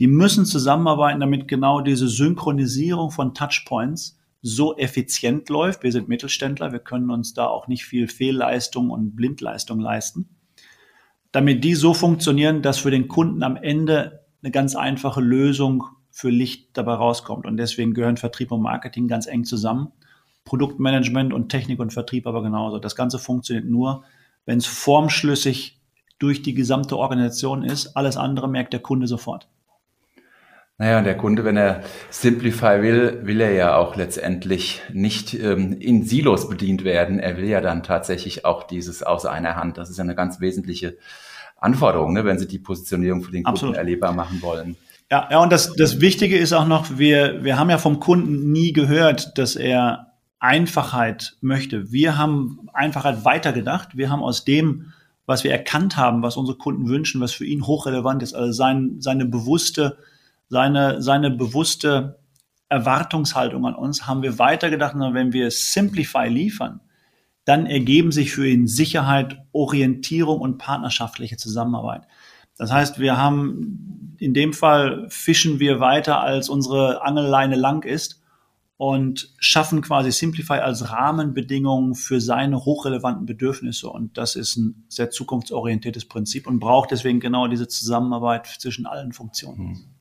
Die 0.00 0.08
müssen 0.08 0.44
zusammenarbeiten, 0.44 1.20
damit 1.20 1.46
genau 1.46 1.80
diese 1.82 2.08
Synchronisierung 2.08 3.10
von 3.10 3.34
Touchpoints 3.34 4.19
so 4.42 4.76
effizient 4.76 5.48
läuft. 5.48 5.82
Wir 5.82 5.92
sind 5.92 6.08
Mittelständler, 6.08 6.72
wir 6.72 6.78
können 6.78 7.10
uns 7.10 7.34
da 7.34 7.46
auch 7.46 7.68
nicht 7.68 7.84
viel 7.84 8.08
Fehlleistung 8.08 8.90
und 8.90 9.16
Blindleistung 9.16 9.80
leisten. 9.80 10.28
Damit 11.32 11.62
die 11.62 11.74
so 11.74 11.94
funktionieren, 11.94 12.62
dass 12.62 12.78
für 12.78 12.90
den 12.90 13.08
Kunden 13.08 13.42
am 13.42 13.56
Ende 13.56 14.24
eine 14.42 14.50
ganz 14.50 14.74
einfache 14.74 15.20
Lösung 15.20 15.84
für 16.10 16.30
Licht 16.30 16.70
dabei 16.76 16.94
rauskommt. 16.94 17.46
Und 17.46 17.56
deswegen 17.56 17.94
gehören 17.94 18.16
Vertrieb 18.16 18.50
und 18.50 18.62
Marketing 18.62 19.06
ganz 19.06 19.26
eng 19.26 19.44
zusammen. 19.44 19.92
Produktmanagement 20.44 21.32
und 21.32 21.50
Technik 21.50 21.78
und 21.78 21.92
Vertrieb 21.92 22.26
aber 22.26 22.42
genauso. 22.42 22.78
Das 22.78 22.96
Ganze 22.96 23.18
funktioniert 23.18 23.66
nur, 23.66 24.04
wenn 24.46 24.58
es 24.58 24.66
formschlüssig 24.66 25.80
durch 26.18 26.42
die 26.42 26.54
gesamte 26.54 26.96
Organisation 26.96 27.62
ist. 27.62 27.96
Alles 27.96 28.16
andere 28.16 28.48
merkt 28.48 28.72
der 28.72 28.80
Kunde 28.80 29.06
sofort. 29.06 29.48
Naja, 30.80 31.02
der 31.02 31.14
Kunde, 31.14 31.44
wenn 31.44 31.58
er 31.58 31.82
Simplify 32.08 32.80
will, 32.80 33.20
will 33.24 33.42
er 33.42 33.52
ja 33.52 33.76
auch 33.76 33.96
letztendlich 33.96 34.80
nicht 34.90 35.34
ähm, 35.34 35.74
in 35.78 36.06
Silos 36.06 36.48
bedient 36.48 36.84
werden. 36.84 37.18
Er 37.18 37.36
will 37.36 37.44
ja 37.44 37.60
dann 37.60 37.82
tatsächlich 37.82 38.46
auch 38.46 38.62
dieses 38.62 39.02
aus 39.02 39.26
einer 39.26 39.56
Hand. 39.56 39.76
Das 39.76 39.90
ist 39.90 39.98
ja 39.98 40.04
eine 40.04 40.14
ganz 40.14 40.40
wesentliche 40.40 40.96
Anforderung, 41.58 42.14
ne, 42.14 42.24
wenn 42.24 42.38
Sie 42.38 42.48
die 42.48 42.58
Positionierung 42.58 43.22
für 43.22 43.30
den 43.30 43.42
Kunden 43.42 43.56
Absolut. 43.56 43.76
erlebbar 43.76 44.14
machen 44.14 44.40
wollen. 44.40 44.76
Ja, 45.10 45.28
ja, 45.30 45.42
und 45.42 45.52
das, 45.52 45.74
das 45.74 46.00
Wichtige 46.00 46.38
ist 46.38 46.54
auch 46.54 46.66
noch, 46.66 46.96
wir, 46.96 47.44
wir 47.44 47.58
haben 47.58 47.68
ja 47.68 47.76
vom 47.76 48.00
Kunden 48.00 48.50
nie 48.50 48.72
gehört, 48.72 49.36
dass 49.36 49.56
er 49.56 50.14
Einfachheit 50.38 51.36
möchte. 51.42 51.92
Wir 51.92 52.16
haben 52.16 52.70
Einfachheit 52.72 53.26
weitergedacht. 53.26 53.98
Wir 53.98 54.08
haben 54.08 54.22
aus 54.22 54.46
dem, 54.46 54.94
was 55.26 55.44
wir 55.44 55.50
erkannt 55.50 55.98
haben, 55.98 56.22
was 56.22 56.38
unsere 56.38 56.56
Kunden 56.56 56.88
wünschen, 56.88 57.20
was 57.20 57.32
für 57.32 57.44
ihn 57.44 57.66
hochrelevant 57.66 58.22
ist, 58.22 58.32
also 58.32 58.52
sein, 58.52 58.96
seine 59.00 59.26
bewusste, 59.26 59.98
seine, 60.50 61.00
seine 61.00 61.30
bewusste 61.30 62.18
Erwartungshaltung 62.68 63.64
an 63.64 63.74
uns, 63.74 64.06
haben 64.06 64.22
wir 64.22 64.38
weitergedacht, 64.38 64.94
wenn 64.96 65.32
wir 65.32 65.50
Simplify 65.50 66.28
liefern, 66.28 66.80
dann 67.44 67.66
ergeben 67.66 68.12
sich 68.12 68.32
für 68.32 68.46
ihn 68.46 68.66
Sicherheit, 68.66 69.38
Orientierung 69.52 70.40
und 70.40 70.58
partnerschaftliche 70.58 71.36
Zusammenarbeit. 71.36 72.02
Das 72.56 72.70
heißt, 72.70 72.98
wir 72.98 73.16
haben 73.16 74.16
in 74.18 74.34
dem 74.34 74.52
Fall 74.52 75.06
fischen 75.08 75.60
wir 75.60 75.80
weiter, 75.80 76.20
als 76.20 76.48
unsere 76.48 77.02
Angelleine 77.02 77.56
lang 77.56 77.84
ist 77.84 78.20
und 78.76 79.34
schaffen 79.38 79.82
quasi 79.82 80.10
Simplify 80.10 80.58
als 80.58 80.90
Rahmenbedingung 80.90 81.94
für 81.94 82.20
seine 82.20 82.64
hochrelevanten 82.64 83.24
Bedürfnisse. 83.24 83.88
Und 83.88 84.18
das 84.18 84.36
ist 84.36 84.56
ein 84.56 84.84
sehr 84.88 85.10
zukunftsorientiertes 85.10 86.06
Prinzip 86.06 86.46
und 86.46 86.58
braucht 86.58 86.90
deswegen 86.90 87.20
genau 87.20 87.46
diese 87.46 87.68
Zusammenarbeit 87.68 88.46
zwischen 88.46 88.86
allen 88.86 89.12
Funktionen. 89.12 89.58
Hm. 89.58 89.99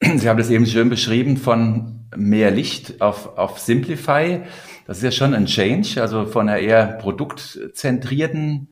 Sie 0.16 0.28
haben 0.28 0.38
das 0.38 0.50
eben 0.50 0.66
schön 0.66 0.90
beschrieben 0.90 1.36
von 1.36 2.06
mehr 2.16 2.50
Licht 2.50 3.00
auf, 3.00 3.38
auf 3.38 3.58
Simplify. 3.58 4.42
Das 4.86 4.98
ist 4.98 5.02
ja 5.02 5.10
schon 5.10 5.34
ein 5.34 5.46
Change, 5.46 6.00
also 6.00 6.26
von 6.26 6.48
einer 6.48 6.58
eher 6.58 6.86
produktzentrierten 6.86 8.68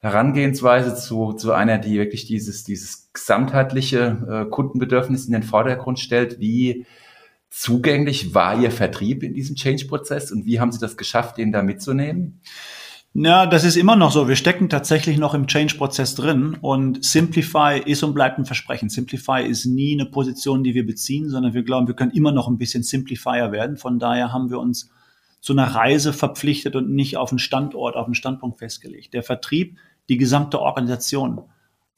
Herangehensweise 0.00 0.94
zu, 0.94 1.32
zu 1.32 1.52
einer, 1.52 1.78
die 1.78 1.98
wirklich 1.98 2.26
dieses, 2.26 2.64
dieses 2.64 3.10
gesamtheitliche 3.12 4.46
äh, 4.46 4.50
Kundenbedürfnis 4.50 5.26
in 5.26 5.32
den 5.32 5.42
Vordergrund 5.42 5.98
stellt. 5.98 6.38
Wie 6.38 6.86
zugänglich 7.50 8.34
war 8.34 8.60
Ihr 8.60 8.70
Vertrieb 8.70 9.22
in 9.22 9.34
diesem 9.34 9.56
Change-Prozess 9.56 10.30
und 10.30 10.44
wie 10.44 10.60
haben 10.60 10.70
Sie 10.70 10.78
das 10.78 10.96
geschafft, 10.96 11.38
den 11.38 11.50
da 11.50 11.62
mitzunehmen? 11.62 12.40
Ja, 13.14 13.46
das 13.46 13.64
ist 13.64 13.76
immer 13.76 13.96
noch 13.96 14.12
so. 14.12 14.28
Wir 14.28 14.36
stecken 14.36 14.68
tatsächlich 14.68 15.18
noch 15.18 15.34
im 15.34 15.46
Change-Prozess 15.46 16.14
drin 16.14 16.56
und 16.60 17.04
Simplify 17.04 17.80
ist 17.84 18.02
und 18.02 18.14
bleibt 18.14 18.38
ein 18.38 18.44
Versprechen. 18.44 18.90
Simplify 18.90 19.42
ist 19.42 19.64
nie 19.64 19.94
eine 19.94 20.08
Position, 20.08 20.62
die 20.62 20.74
wir 20.74 20.86
beziehen, 20.86 21.28
sondern 21.28 21.54
wir 21.54 21.62
glauben, 21.62 21.88
wir 21.88 21.94
können 21.94 22.12
immer 22.12 22.32
noch 22.32 22.48
ein 22.48 22.58
bisschen 22.58 22.82
Simplifier 22.82 23.50
werden. 23.50 23.76
Von 23.76 23.98
daher 23.98 24.32
haben 24.32 24.50
wir 24.50 24.60
uns 24.60 24.90
zu 25.40 25.52
einer 25.52 25.66
Reise 25.66 26.12
verpflichtet 26.12 26.76
und 26.76 26.90
nicht 26.90 27.16
auf 27.16 27.30
einen 27.30 27.38
Standort, 27.38 27.96
auf 27.96 28.04
einen 28.04 28.14
Standpunkt 28.14 28.58
festgelegt. 28.58 29.14
Der 29.14 29.22
Vertrieb 29.22 29.78
die 30.08 30.16
gesamte 30.16 30.60
Organisation 30.60 31.42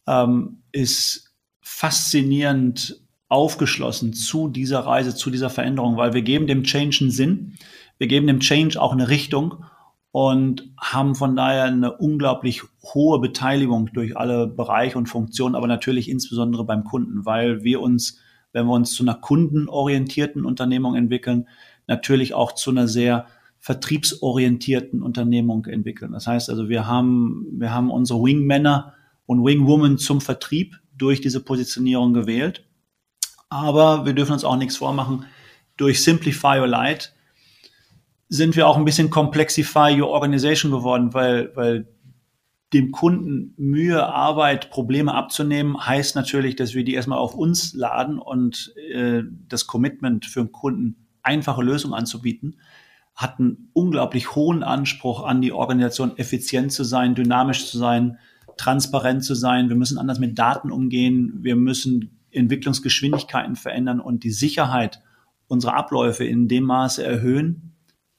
ähm, 0.06 0.62
ist 0.72 1.32
faszinierend 1.60 3.00
aufgeschlossen 3.28 4.12
zu 4.12 4.48
dieser 4.48 4.80
Reise, 4.80 5.14
zu 5.14 5.30
dieser 5.30 5.50
Veränderung, 5.50 5.96
weil 5.96 6.14
wir 6.14 6.22
geben 6.22 6.46
dem 6.46 6.64
Change 6.64 6.98
einen 7.02 7.10
Sinn, 7.10 7.58
wir 7.98 8.08
geben 8.08 8.26
dem 8.26 8.40
Change 8.40 8.80
auch 8.80 8.92
eine 8.92 9.08
Richtung 9.08 9.64
und 10.12 10.72
haben 10.78 11.14
von 11.14 11.36
daher 11.36 11.64
eine 11.64 11.96
unglaublich 11.96 12.62
hohe 12.82 13.20
Beteiligung 13.20 13.90
durch 13.92 14.16
alle 14.16 14.46
Bereiche 14.46 14.98
und 14.98 15.08
Funktionen, 15.08 15.54
aber 15.54 15.66
natürlich 15.66 16.08
insbesondere 16.08 16.64
beim 16.64 16.84
Kunden, 16.84 17.24
weil 17.24 17.62
wir 17.62 17.80
uns, 17.80 18.18
wenn 18.52 18.66
wir 18.66 18.72
uns 18.72 18.92
zu 18.92 19.04
einer 19.04 19.14
kundenorientierten 19.14 20.44
Unternehmung 20.44 20.96
entwickeln, 20.96 21.48
natürlich 21.86 22.34
auch 22.34 22.52
zu 22.52 22.70
einer 22.70 22.88
sehr 22.88 23.26
vertriebsorientierten 23.60 25.02
Unternehmung 25.02 25.66
entwickeln. 25.66 26.12
Das 26.12 26.26
heißt 26.26 26.50
also, 26.50 26.68
wir 26.68 26.86
haben, 26.86 27.46
wir 27.52 27.72
haben 27.72 27.90
unsere 27.90 28.22
Wingmänner 28.22 28.94
und 29.26 29.44
Wingwomen 29.44 29.98
zum 29.98 30.20
Vertrieb 30.20 30.76
durch 30.96 31.20
diese 31.20 31.40
Positionierung 31.40 32.14
gewählt. 32.14 32.64
Aber 33.48 34.06
wir 34.06 34.12
dürfen 34.12 34.32
uns 34.32 34.44
auch 34.44 34.56
nichts 34.56 34.76
vormachen. 34.76 35.24
Durch 35.76 36.02
Simplify 36.02 36.58
Your 36.58 36.66
Light 36.66 37.14
sind 38.30 38.56
wir 38.56 38.66
auch 38.66 38.78
ein 38.78 38.86
bisschen 38.86 39.10
Complexify 39.10 40.00
Your 40.00 40.08
Organization 40.08 40.72
geworden, 40.72 41.12
weil, 41.12 41.54
weil 41.54 41.88
dem 42.72 42.92
Kunden 42.92 43.52
Mühe, 43.58 44.06
Arbeit, 44.06 44.70
Probleme 44.70 45.12
abzunehmen, 45.12 45.84
heißt 45.84 46.16
natürlich, 46.16 46.56
dass 46.56 46.74
wir 46.74 46.84
die 46.84 46.94
erstmal 46.94 47.18
auf 47.18 47.34
uns 47.34 47.74
laden 47.74 48.18
und 48.18 48.72
äh, 48.94 49.22
das 49.48 49.66
Commitment 49.66 50.24
für 50.24 50.40
den 50.40 50.52
Kunden 50.52 51.08
einfache 51.22 51.62
Lösungen 51.62 51.94
anzubieten 51.94 52.56
hat 53.20 53.38
einen 53.38 53.68
unglaublich 53.74 54.34
hohen 54.34 54.62
Anspruch 54.62 55.24
an 55.24 55.42
die 55.42 55.52
Organisation, 55.52 56.16
effizient 56.16 56.72
zu 56.72 56.84
sein, 56.84 57.14
dynamisch 57.14 57.66
zu 57.66 57.76
sein, 57.76 58.18
transparent 58.56 59.24
zu 59.24 59.34
sein. 59.34 59.68
Wir 59.68 59.76
müssen 59.76 59.98
anders 59.98 60.18
mit 60.18 60.38
Daten 60.38 60.70
umgehen. 60.70 61.34
Wir 61.42 61.54
müssen 61.54 62.18
Entwicklungsgeschwindigkeiten 62.30 63.56
verändern 63.56 64.00
und 64.00 64.24
die 64.24 64.30
Sicherheit 64.30 65.02
unserer 65.48 65.74
Abläufe 65.74 66.24
in 66.24 66.48
dem 66.48 66.64
Maße 66.64 67.04
erhöhen, 67.04 67.69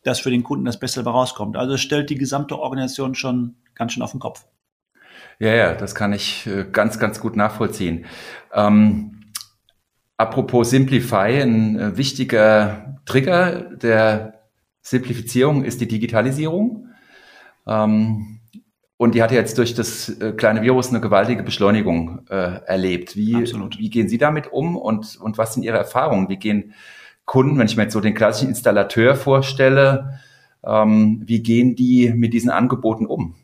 dass 0.04 0.20
für 0.20 0.32
den 0.32 0.44
Kunden 0.44 0.66
das 0.66 0.80
Beste 0.80 1.04
rauskommt. 1.04 1.58
Also 1.58 1.76
es 1.76 1.82
stellt 1.82 2.10
die 2.10 2.16
gesamte 2.16 2.58
Organisation 2.58 3.16
schon 3.16 3.56
ganz 3.76 3.94
schön 3.94 4.04
auf 4.04 4.12
den 4.12 4.20
Kopf. 4.20 4.46
Ja, 5.40 5.54
ja, 5.54 5.74
das 5.74 5.96
kann 5.96 6.14
ich 6.14 6.46
äh, 6.48 6.66
ganz, 6.72 7.00
ganz 7.00 7.20
gut 7.20 7.36
nachvollziehen. 7.36 8.06
Ähm, 8.54 9.22
apropos 10.18 10.70
Simplify, 10.70 11.42
ein 11.42 11.80
äh, 11.80 11.98
wichtiger 11.98 13.00
Trigger, 13.06 13.76
der 13.76 14.42
Simplifizierung 14.82 15.64
ist 15.64 15.82
die 15.82 15.88
Digitalisierung. 15.88 16.90
Ähm, 17.68 18.40
und 18.98 19.16
die 19.16 19.24
hat 19.24 19.32
jetzt 19.32 19.58
durch 19.58 19.74
das 19.74 20.10
äh, 20.10 20.34
kleine 20.34 20.62
Virus 20.62 20.90
eine 20.90 21.02
gewaltige 21.02 21.42
Beschleunigung 21.42 22.28
äh, 22.30 22.60
erlebt. 22.66 23.16
Wie, 23.16 23.34
wie 23.34 23.90
gehen 23.90 24.10
Sie 24.10 24.20
damit 24.20 24.52
um 24.52 24.76
und, 24.76 25.20
und 25.20 25.40
was 25.40 25.56
sind 25.56 25.64
Ihre 25.64 25.78
Erfahrungen? 25.78 26.30
Wie 26.30 26.38
gehen 26.38 26.76
Kunden, 27.32 27.58
wenn 27.58 27.66
ich 27.66 27.78
mir 27.78 27.84
jetzt 27.84 27.94
so 27.94 28.02
den 28.02 28.14
klassischen 28.14 28.50
Installateur 28.50 29.16
vorstelle, 29.16 30.20
ähm, 30.66 31.22
wie 31.26 31.42
gehen 31.42 31.78
die 31.78 32.12
mit 32.14 32.34
diesen 32.34 32.50
Angeboten 32.50 33.06
um? 33.06 33.36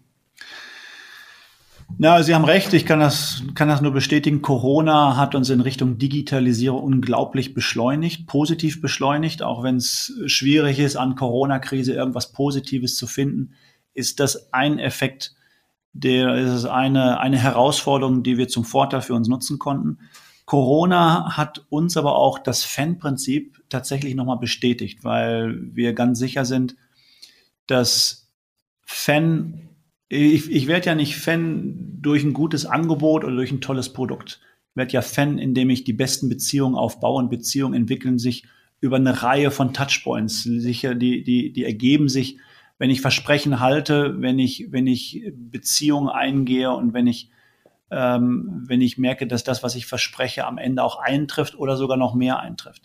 Na, 1.97 2.21
Sie 2.21 2.35
haben 2.35 2.43
recht, 2.43 2.73
ich 2.73 2.85
kann 2.85 2.99
das, 2.99 3.43
kann 3.55 3.69
das 3.69 3.79
nur 3.79 3.93
bestätigen. 3.93 4.41
Corona 4.41 5.15
hat 5.15 5.35
uns 5.35 5.49
in 5.49 5.61
Richtung 5.61 5.97
Digitalisierung 5.97 6.83
unglaublich 6.83 7.53
beschleunigt, 7.53 8.27
positiv 8.27 8.81
beschleunigt, 8.81 9.41
auch 9.41 9.63
wenn 9.63 9.77
es 9.77 10.19
schwierig 10.25 10.79
ist, 10.79 10.97
an 10.97 11.15
Corona-Krise 11.15 11.93
irgendwas 11.93 12.33
Positives 12.33 12.97
zu 12.97 13.07
finden, 13.07 13.53
ist 13.93 14.19
das 14.19 14.51
ein 14.51 14.79
Effekt, 14.79 15.33
der 15.93 16.35
ist 16.35 16.65
eine, 16.65 17.21
eine 17.21 17.37
Herausforderung, 17.37 18.21
die 18.21 18.37
wir 18.37 18.49
zum 18.49 18.65
Vorteil 18.65 18.99
für 18.99 19.13
uns 19.13 19.29
nutzen 19.29 19.59
konnten. 19.59 19.99
Corona 20.47 21.37
hat 21.37 21.67
uns 21.69 21.95
aber 21.95 22.15
auch 22.15 22.39
das 22.39 22.63
Fan-Prinzip 22.63 23.61
tatsächlich 23.69 24.15
nochmal 24.15 24.39
bestätigt, 24.39 25.03
weil 25.03 25.59
wir 25.75 25.93
ganz 25.93 26.17
sicher 26.17 26.45
sind, 26.45 26.75
dass 27.67 28.31
Fan 28.83 29.67
ich, 30.09 30.49
ich 30.49 30.67
werde 30.67 30.87
ja 30.87 30.95
nicht 30.95 31.15
Fan 31.15 31.99
durch 32.01 32.23
ein 32.23 32.33
gutes 32.33 32.65
Angebot 32.65 33.23
oder 33.23 33.35
durch 33.35 33.51
ein 33.51 33.61
tolles 33.61 33.91
Produkt. 33.91 34.39
Ich 34.71 34.77
werde 34.77 34.93
ja 34.93 35.01
Fan, 35.01 35.37
indem 35.37 35.69
ich 35.69 35.83
die 35.83 35.93
besten 35.93 36.29
Beziehungen 36.29 36.75
aufbaue 36.75 37.19
und 37.19 37.29
Beziehungen 37.29 37.73
entwickeln 37.73 38.19
sich 38.19 38.45
über 38.79 38.97
eine 38.97 39.23
Reihe 39.23 39.51
von 39.51 39.73
Touchpoints. 39.73 40.43
Sicher, 40.43 40.95
die, 40.95 41.23
die, 41.23 41.51
die 41.51 41.65
ergeben 41.65 42.09
sich, 42.09 42.37
wenn 42.77 42.89
ich 42.89 43.01
Versprechen 43.01 43.59
halte, 43.59 44.21
wenn 44.21 44.39
ich, 44.39 44.67
wenn 44.71 44.87
ich 44.87 45.23
Beziehungen 45.35 46.09
eingehe 46.09 46.71
und 46.71 46.93
wenn 46.93 47.07
ich, 47.07 47.31
ähm, 47.91 48.63
wenn 48.67 48.81
ich 48.81 48.97
merke, 48.97 49.27
dass 49.27 49.43
das, 49.43 49.63
was 49.63 49.75
ich 49.75 49.85
verspreche, 49.85 50.45
am 50.45 50.57
Ende 50.57 50.83
auch 50.83 50.99
eintrifft 50.99 51.57
oder 51.57 51.77
sogar 51.77 51.97
noch 51.97 52.13
mehr 52.13 52.39
eintrifft. 52.39 52.83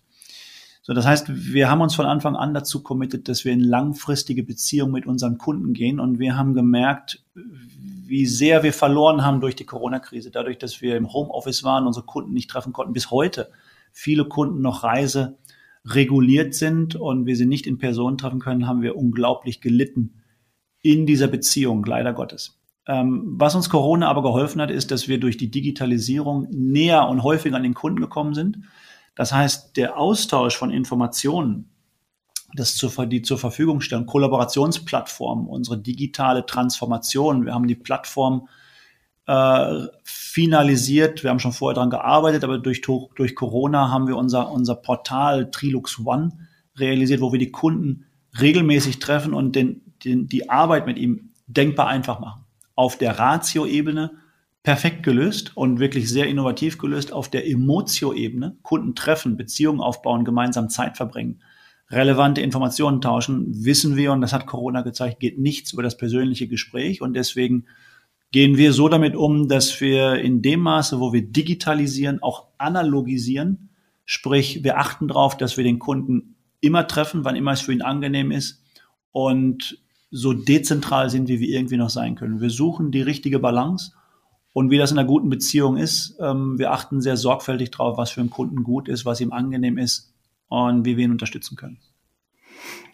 So, 0.85 0.95
das 0.95 1.07
heißt, 1.07 1.53
wir 1.53 1.71
haben 1.71 1.81
uns 1.81 1.95
von 1.95 2.07
Anfang 2.07 2.35
an 2.35 2.55
dazu 2.55 2.83
committed, 2.83 3.29
dass 3.29 3.45
wir 3.45 3.53
in 3.53 3.61
langfristige 3.61 4.43
Beziehungen 4.43 4.93
mit 4.93 5.07
unseren 5.07 5.39
Kunden 5.39 5.75
gehen 5.75 6.01
und 6.01 6.19
wir 6.19 6.37
haben 6.37 6.55
gemerkt, 6.55 7.25
wie 7.35 8.27
sehr 8.27 8.65
wir 8.65 8.73
verloren 8.73 9.25
haben 9.25 9.41
durch 9.41 9.55
die 9.55 9.65
Corona-Krise, 9.65 10.33
dadurch, 10.33 10.59
dass 10.59 10.83
wir 10.83 10.97
im 10.97 11.13
Homeoffice 11.13 11.63
waren, 11.63 11.87
unsere 11.87 12.05
Kunden 12.05 12.33
nicht 12.33 12.51
treffen 12.51 12.73
konnten, 12.73 12.93
bis 12.93 13.13
heute 13.13 13.51
viele 13.93 14.25
Kunden 14.25 14.61
noch 14.61 14.83
Reise 14.83 15.39
reguliert 15.85 16.55
sind 16.55 16.97
und 16.97 17.27
wir 17.27 17.37
sie 17.37 17.47
nicht 17.47 17.67
in 17.67 17.79
Person 17.79 18.19
treffen 18.19 18.41
können, 18.41 18.67
haben 18.67 18.83
wir 18.83 18.97
unglaublich 18.97 19.61
gelitten 19.61 20.23
in 20.81 21.07
dieser 21.07 21.29
Beziehung, 21.29 21.85
leider 21.85 22.13
Gottes. 22.13 22.62
Ähm, 22.87 23.35
was 23.39 23.55
uns 23.55 23.71
Corona 23.71 24.09
aber 24.09 24.23
geholfen 24.23 24.61
hat, 24.61 24.71
ist, 24.71 24.91
dass 24.91 25.07
wir 25.09 25.21
durch 25.21 25.37
die 25.37 25.51
Digitalisierung 25.51 26.49
näher 26.51 27.09
und 27.09 27.23
häufiger 27.23 27.57
an 27.57 27.63
den 27.63 27.75
Kunden 27.75 28.01
gekommen 28.01 28.35
sind. 28.35 28.59
Das 29.15 29.33
heißt, 29.33 29.77
der 29.77 29.99
Austausch 29.99 30.57
von 30.57 30.71
Informationen, 30.71 31.71
das 32.55 32.77
zur, 32.77 33.07
die 33.07 33.23
zur 33.23 33.39
Verfügung 33.39 33.81
stellen, 33.81 34.07
Kollaborationsplattformen, 34.07 35.47
unsere 35.47 35.79
digitale 35.79 36.45
Transformation. 36.45 37.45
Wir 37.45 37.55
haben 37.55 37.69
die 37.69 37.75
Plattform 37.75 38.49
äh, 39.27 39.87
finalisiert. 40.03 41.23
Wir 41.23 41.31
haben 41.31 41.39
schon 41.39 41.53
vorher 41.53 41.75
daran 41.75 41.91
gearbeitet, 41.91 42.45
aber 42.45 42.59
durch, 42.59 42.83
durch 42.83 43.35
Corona 43.35 43.91
haben 43.91 44.09
wir 44.09 44.17
unser, 44.17 44.51
unser 44.51 44.75
Portal 44.75 45.51
Trilux 45.51 46.01
One 46.05 46.33
realisiert, 46.77 47.21
wo 47.21 47.33
wir 47.33 47.39
die 47.39 47.53
Kunden 47.53 48.07
regelmäßig 48.41 48.99
treffen 48.99 49.35
und 49.35 49.55
den, 49.55 49.95
den, 50.05 50.27
die 50.27 50.51
Arbeit 50.51 50.87
mit 50.87 50.99
ihm 50.99 51.31
denkbar 51.47 51.89
einfach 51.89 52.19
machen. 52.19 52.45
Auf 52.75 52.99
der 52.99 53.19
Ratio-Ebene 53.19 54.13
perfekt 54.63 55.03
gelöst 55.03 55.57
und 55.57 55.81
wirklich 55.81 56.09
sehr 56.09 56.27
innovativ 56.27 56.79
gelöst. 56.79 57.13
Auf 57.13 57.29
der 57.29 57.49
Emotio-Ebene 57.49 58.57
Kunden 58.63 58.95
treffen, 58.95 59.37
Beziehungen 59.37 59.81
aufbauen, 59.81 60.25
gemeinsam 60.25 60.69
Zeit 60.69 60.97
verbringen, 60.97 61.43
relevante 61.91 62.41
Informationen 62.41 63.01
tauschen, 63.01 63.65
wissen 63.65 63.97
wir, 63.97 64.13
und 64.13 64.21
das 64.21 64.33
hat 64.33 64.47
Corona 64.47 64.83
gezeigt, 64.83 65.21
geht 65.21 65.39
nichts 65.39 65.73
über 65.73 65.83
das 65.83 65.97
persönliche 65.97 66.49
Gespräch 66.49 67.03
und 67.03 67.15
deswegen 67.15 67.67
gehen 68.31 68.57
wir 68.57 68.73
so 68.73 68.89
damit 68.89 69.15
um, 69.15 69.47
dass 69.49 69.79
wir 69.81 70.15
in 70.15 70.41
dem 70.41 70.61
Maße, 70.61 71.01
wo 71.01 71.13
wir 71.13 71.23
digitalisieren, 71.23 72.23
auch 72.23 72.49
analogisieren. 72.57 73.69
Sprich, 74.07 74.65
wir 74.65 74.79
achten 74.79 75.09
darauf, 75.09 75.37
dass 75.37 75.59
wir 75.59 75.65
den 75.65 75.79
Kunden 75.79 76.37
immer 76.61 76.87
treffen, 76.87 77.25
wann 77.25 77.37
immer 77.37 77.53
es 77.53 77.61
für 77.61 77.73
ihn 77.73 77.83
angenehm 77.83 78.31
ist 78.31 78.65
und 79.11 79.82
so 80.13 80.35
dezentral 80.35 81.11
sind, 81.11 81.29
wie 81.29 81.41
wir 81.41 81.49
irgendwie 81.49 81.79
noch 81.79 81.91
sein 81.91 82.15
können. 82.15 82.41
Wir 82.41 82.51
suchen 82.51 82.93
die 82.93 83.03
richtige 83.03 83.39
Balance 83.39 83.93
und 84.53 84.71
wie 84.71 84.79
das 84.79 84.93
in 84.93 84.99
einer 84.99 85.09
guten 85.09 85.31
Beziehung 85.31 85.79
ist, 85.79 86.17
ähm, 86.21 86.59
wir 86.59 86.71
achten 86.71 87.01
sehr 87.01 87.17
sorgfältig 87.17 87.71
darauf, 87.71 87.97
was 87.97 88.11
für 88.11 88.21
einen 88.21 88.31
Kunden 88.31 88.63
gut 88.63 88.89
ist, 88.89 89.07
was 89.07 89.21
ihm 89.21 89.33
angenehm 89.33 89.79
ist 89.79 90.13
und 90.49 90.85
wie 90.85 90.99
wir 90.99 91.07
ihn 91.07 91.13
unterstützen 91.13 91.57
können. 91.57 91.79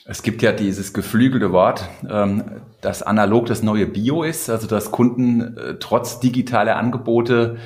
Es 0.05 0.23
gibt 0.23 0.41
ja 0.41 0.53
dieses 0.53 0.95
geflügelte 0.95 1.53
Wort, 1.53 1.87
ähm, 2.09 2.45
dass 2.81 3.03
analog 3.03 3.47
das 3.47 3.63
neue 3.63 3.87
Bio 3.87 4.23
ist, 4.23 4.49
also 4.49 4.67
dass 4.67 4.93
Kunden 4.93 5.59
äh, 5.59 5.75
trotz 5.79 6.21
digitaler 6.21 6.77
Angebote 6.77 7.59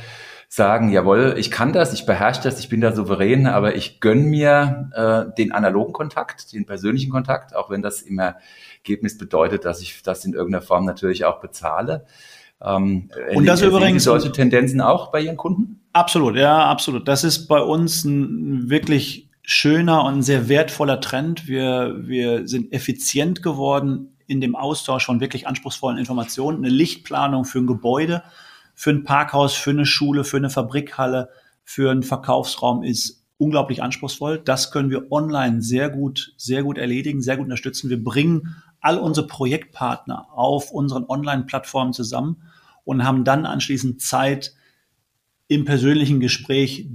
sagen, 0.54 0.90
jawohl, 0.92 1.37
ich 1.38 1.50
kann 1.50 1.73
das, 1.73 1.94
ich 1.94 2.04
beherrsche 2.04 2.42
das, 2.42 2.61
ich 2.61 2.68
bin 2.68 2.82
da 2.82 2.92
souverän, 2.92 3.47
aber 3.47 3.75
ich 3.75 4.00
gönn 4.00 4.25
mir 4.26 4.90
äh, 4.94 5.35
den 5.35 5.50
analogen 5.50 5.94
Kontakt, 5.94 6.52
den 6.52 6.66
persönlichen 6.66 7.11
Kontakt, 7.11 7.56
auch 7.56 7.71
wenn 7.71 7.80
das 7.80 8.02
im 8.02 8.18
Ergebnis 8.18 9.16
bedeutet, 9.16 9.64
dass 9.64 9.80
ich 9.80 10.02
das 10.02 10.26
in 10.26 10.35
irgendeiner 10.35 10.61
Form 10.61 10.85
natürlich 10.85 11.25
auch 11.25 11.40
bezahle. 11.40 12.04
Ähm, 12.61 13.09
und 13.35 13.47
das 13.47 13.62
übrigens 13.62 14.04
solche 14.04 14.30
Tendenzen 14.30 14.82
auch 14.82 15.11
bei 15.11 15.23
Ihren 15.23 15.38
Kunden? 15.38 15.80
Absolut, 15.94 16.37
ja, 16.37 16.66
absolut. 16.66 17.09
Das 17.09 17.25
ist 17.25 17.47
bei 17.47 17.61
uns 17.61 18.04
ein 18.04 18.68
wirklich 18.68 19.30
schöner 19.40 20.04
und 20.04 20.21
sehr 20.21 20.50
wertvoller 20.50 21.00
Trend. 21.00 21.49
Wir, 21.49 21.94
wir 21.97 22.47
sind 22.47 22.75
effizient 22.75 23.42
geworden 23.42 24.19
in 24.26 24.43
dem 24.43 24.54
Austausch 24.54 25.06
von 25.06 25.19
wirklich 25.19 25.47
anspruchsvollen 25.49 25.97
Informationen. 25.97 26.58
Eine 26.58 26.69
Lichtplanung 26.69 27.47
für 27.47 27.60
ein 27.60 27.67
Gebäude, 27.67 28.23
für 28.75 28.91
ein 28.91 29.04
Parkhaus, 29.04 29.54
für 29.54 29.71
eine 29.71 29.87
Schule, 29.87 30.25
für 30.25 30.37
eine 30.37 30.50
Fabrikhalle, 30.50 31.28
für 31.65 31.91
einen 31.91 32.02
Verkaufsraum 32.02 32.82
ist 32.82 33.25
unglaublich 33.39 33.82
anspruchsvoll. 33.82 34.39
Das 34.39 34.71
können 34.71 34.91
wir 34.91 35.11
online 35.11 35.63
sehr 35.63 35.91
gut, 35.91 36.35
sehr 36.37 36.63
gut 36.63 36.78
erledigen, 36.78 37.23
sehr 37.23 37.37
gut 37.37 37.45
unterstützen. 37.45 37.91
Wir 37.91 38.02
bringen 38.02 38.56
all 38.80 38.99
unsere 38.99 39.26
Projektpartner 39.26 40.28
auf 40.32 40.71
unseren 40.71 41.04
Online-Plattformen 41.04 41.93
zusammen 41.93 42.43
und 42.85 43.04
haben 43.04 43.25
dann 43.25 43.47
anschließend 43.47 44.00
Zeit, 44.00 44.54
im 45.49 45.65
persönlichen 45.65 46.19
Gespräch 46.19 46.89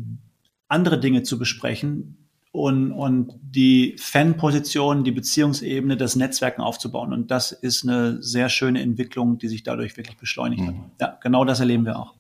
andere 0.68 1.00
Dinge 1.00 1.24
zu 1.24 1.38
besprechen, 1.38 2.27
und, 2.58 2.92
und 2.92 3.34
die 3.42 3.96
Fanposition, 4.00 5.04
die 5.04 5.12
Beziehungsebene, 5.12 5.96
das 5.96 6.16
Netzwerken 6.16 6.62
aufzubauen. 6.62 7.14
Und 7.14 7.30
das 7.30 7.52
ist 7.52 7.88
eine 7.88 8.22
sehr 8.22 8.50
schöne 8.50 8.82
Entwicklung, 8.82 9.38
die 9.38 9.48
sich 9.48 9.64
dadurch 9.64 9.96
wirklich 9.96 10.18
beschleunigt 10.18 10.64
mhm. 10.64 10.68
hat. 10.68 10.76
Ja, 11.00 11.18
genau 11.22 11.46
das 11.46 11.60
erleben 11.60 11.86
wir 11.86 12.00
auch. 12.00 12.16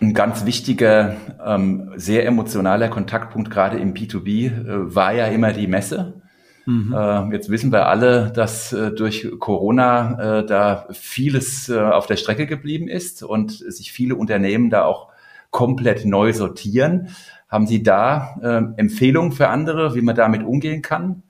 Ein 0.00 0.12
ganz 0.12 0.44
wichtiger, 0.44 1.16
ähm, 1.44 1.92
sehr 1.96 2.26
emotionaler 2.26 2.88
Kontaktpunkt 2.88 3.50
gerade 3.50 3.78
im 3.78 3.94
B2B 3.94 4.46
äh, 4.46 4.94
war 4.94 5.14
ja 5.14 5.26
immer 5.26 5.52
die 5.52 5.66
Messe. 5.66 6.20
Mhm. 6.66 6.92
Äh, 6.92 7.32
jetzt 7.32 7.48
wissen 7.48 7.72
wir 7.72 7.88
alle, 7.88 8.30
dass 8.30 8.74
äh, 8.74 8.92
durch 8.92 9.26
Corona 9.38 10.40
äh, 10.40 10.46
da 10.46 10.86
vieles 10.92 11.70
äh, 11.70 11.78
auf 11.78 12.06
der 12.06 12.16
Strecke 12.16 12.46
geblieben 12.46 12.88
ist 12.88 13.22
und 13.22 13.52
sich 13.52 13.90
viele 13.90 14.16
Unternehmen 14.16 14.68
da 14.68 14.84
auch 14.84 15.08
komplett 15.58 16.04
neu 16.04 16.32
sortieren. 16.32 17.08
Haben 17.48 17.66
Sie 17.66 17.82
da 17.82 18.38
äh, 18.40 18.80
Empfehlungen 18.80 19.32
für 19.32 19.48
andere, 19.48 19.96
wie 19.96 20.02
man 20.02 20.14
damit 20.14 20.44
umgehen 20.44 20.82
kann? 20.82 21.24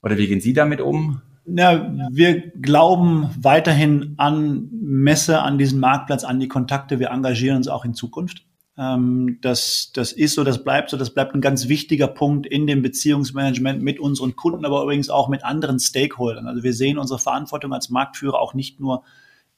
Oder 0.00 0.16
wie 0.16 0.28
gehen 0.28 0.40
Sie 0.40 0.52
damit 0.52 0.80
um? 0.80 1.22
Ja, 1.44 1.92
wir 2.12 2.52
glauben 2.52 3.30
weiterhin 3.36 4.14
an 4.16 4.68
Messe, 4.70 5.42
an 5.42 5.58
diesen 5.58 5.80
Marktplatz, 5.80 6.22
an 6.22 6.38
die 6.38 6.46
Kontakte. 6.46 7.00
Wir 7.00 7.10
engagieren 7.10 7.56
uns 7.56 7.66
auch 7.66 7.84
in 7.84 7.94
Zukunft. 7.94 8.44
Ähm, 8.78 9.38
das, 9.40 9.90
das 9.92 10.12
ist 10.12 10.36
so, 10.36 10.44
das 10.44 10.62
bleibt 10.62 10.90
so, 10.90 10.96
das 10.96 11.12
bleibt 11.12 11.34
ein 11.34 11.40
ganz 11.40 11.66
wichtiger 11.66 12.06
Punkt 12.06 12.46
in 12.46 12.68
dem 12.68 12.80
Beziehungsmanagement 12.80 13.82
mit 13.82 13.98
unseren 13.98 14.36
Kunden, 14.36 14.64
aber 14.64 14.84
übrigens 14.84 15.10
auch 15.10 15.28
mit 15.28 15.44
anderen 15.44 15.80
Stakeholdern. 15.80 16.46
Also 16.46 16.62
wir 16.62 16.74
sehen 16.74 16.96
unsere 16.96 17.18
Verantwortung 17.18 17.72
als 17.72 17.90
Marktführer 17.90 18.38
auch 18.38 18.54
nicht 18.54 18.78
nur 18.78 19.02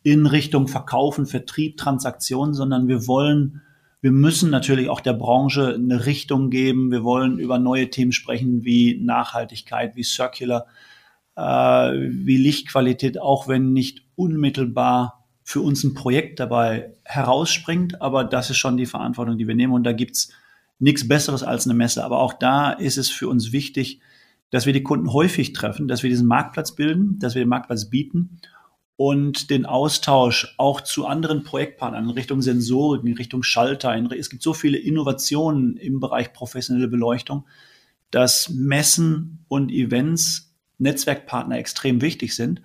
in 0.03 0.25
Richtung 0.25 0.68
Verkaufen, 0.68 1.27
Vertrieb, 1.27 1.77
Transaktionen, 1.77 2.55
sondern 2.55 2.88
wir 2.88 3.07
wollen 3.07 3.61
wir 4.05 4.12
müssen 4.12 4.51
natürlich 4.51 4.90
auch 4.90 5.01
der 5.01 5.14
Branche 5.14 5.73
eine 5.73 6.05
Richtung 6.05 6.51
geben. 6.51 6.90
Wir 6.90 7.05
wollen 7.05 7.38
über 7.38 7.59
neue 7.59 7.88
Themen 7.88 8.12
sprechen 8.12 8.62
wie 8.62 9.01
Nachhaltigkeit, 9.03 9.97
wie 9.97 10.03
Circular, 10.03 10.67
äh, 11.37 11.43
wie 11.43 12.37
Lichtqualität, 12.37 13.19
auch 13.19 13.49
wenn 13.49 13.73
nicht 13.73 14.03
unmittelbar 14.14 15.25
für 15.43 15.62
uns 15.62 15.85
ein 15.85 15.95
Projekt 15.95 16.38
dabei 16.38 16.93
herausspringt. 17.05 18.03
Aber 18.03 18.25
das 18.25 18.51
ist 18.51 18.59
schon 18.59 18.77
die 18.77 18.85
Verantwortung, 18.85 19.38
die 19.38 19.49
wir 19.49 19.55
nehmen. 19.55 19.73
Und 19.73 19.85
da 19.85 19.93
gibt's 19.93 20.35
nichts 20.79 21.09
Besseres 21.09 21.43
als 21.43 21.67
eine 21.67 21.73
Messe. 21.73 22.05
Aber 22.05 22.21
auch 22.21 22.35
da 22.35 22.73
ist 22.73 22.99
es 22.99 23.09
für 23.09 23.29
uns 23.29 23.53
wichtig, 23.53 24.03
dass 24.51 24.67
wir 24.67 24.75
die 24.75 24.83
Kunden 24.83 25.14
häufig 25.14 25.55
treffen, 25.55 25.88
dass 25.88 26.03
wir 26.03 26.11
diesen 26.11 26.29
Marktplatz 26.29 26.75
bilden, 26.75 27.19
dass 27.21 27.35
wir 27.35 27.43
den 27.43 27.49
Marktplatz 27.49 27.88
bieten 27.88 28.38
und 28.96 29.50
den 29.50 29.66
Austausch 29.66 30.54
auch 30.57 30.80
zu 30.80 31.07
anderen 31.07 31.42
Projektpartnern 31.42 32.04
in 32.04 32.11
Richtung 32.11 32.42
Sensorik, 32.42 33.04
in 33.04 33.14
Richtung 33.14 33.42
Schalter. 33.42 33.94
In, 33.94 34.11
es 34.12 34.30
gibt 34.30 34.42
so 34.42 34.54
viele 34.54 34.78
Innovationen 34.78 35.76
im 35.76 36.00
Bereich 36.00 36.33
professionelle 36.33 36.88
Beleuchtung, 36.88 37.44
dass 38.11 38.48
Messen 38.50 39.44
und 39.48 39.72
Events 39.72 40.54
Netzwerkpartner 40.78 41.59
extrem 41.59 42.00
wichtig 42.00 42.35
sind. 42.35 42.62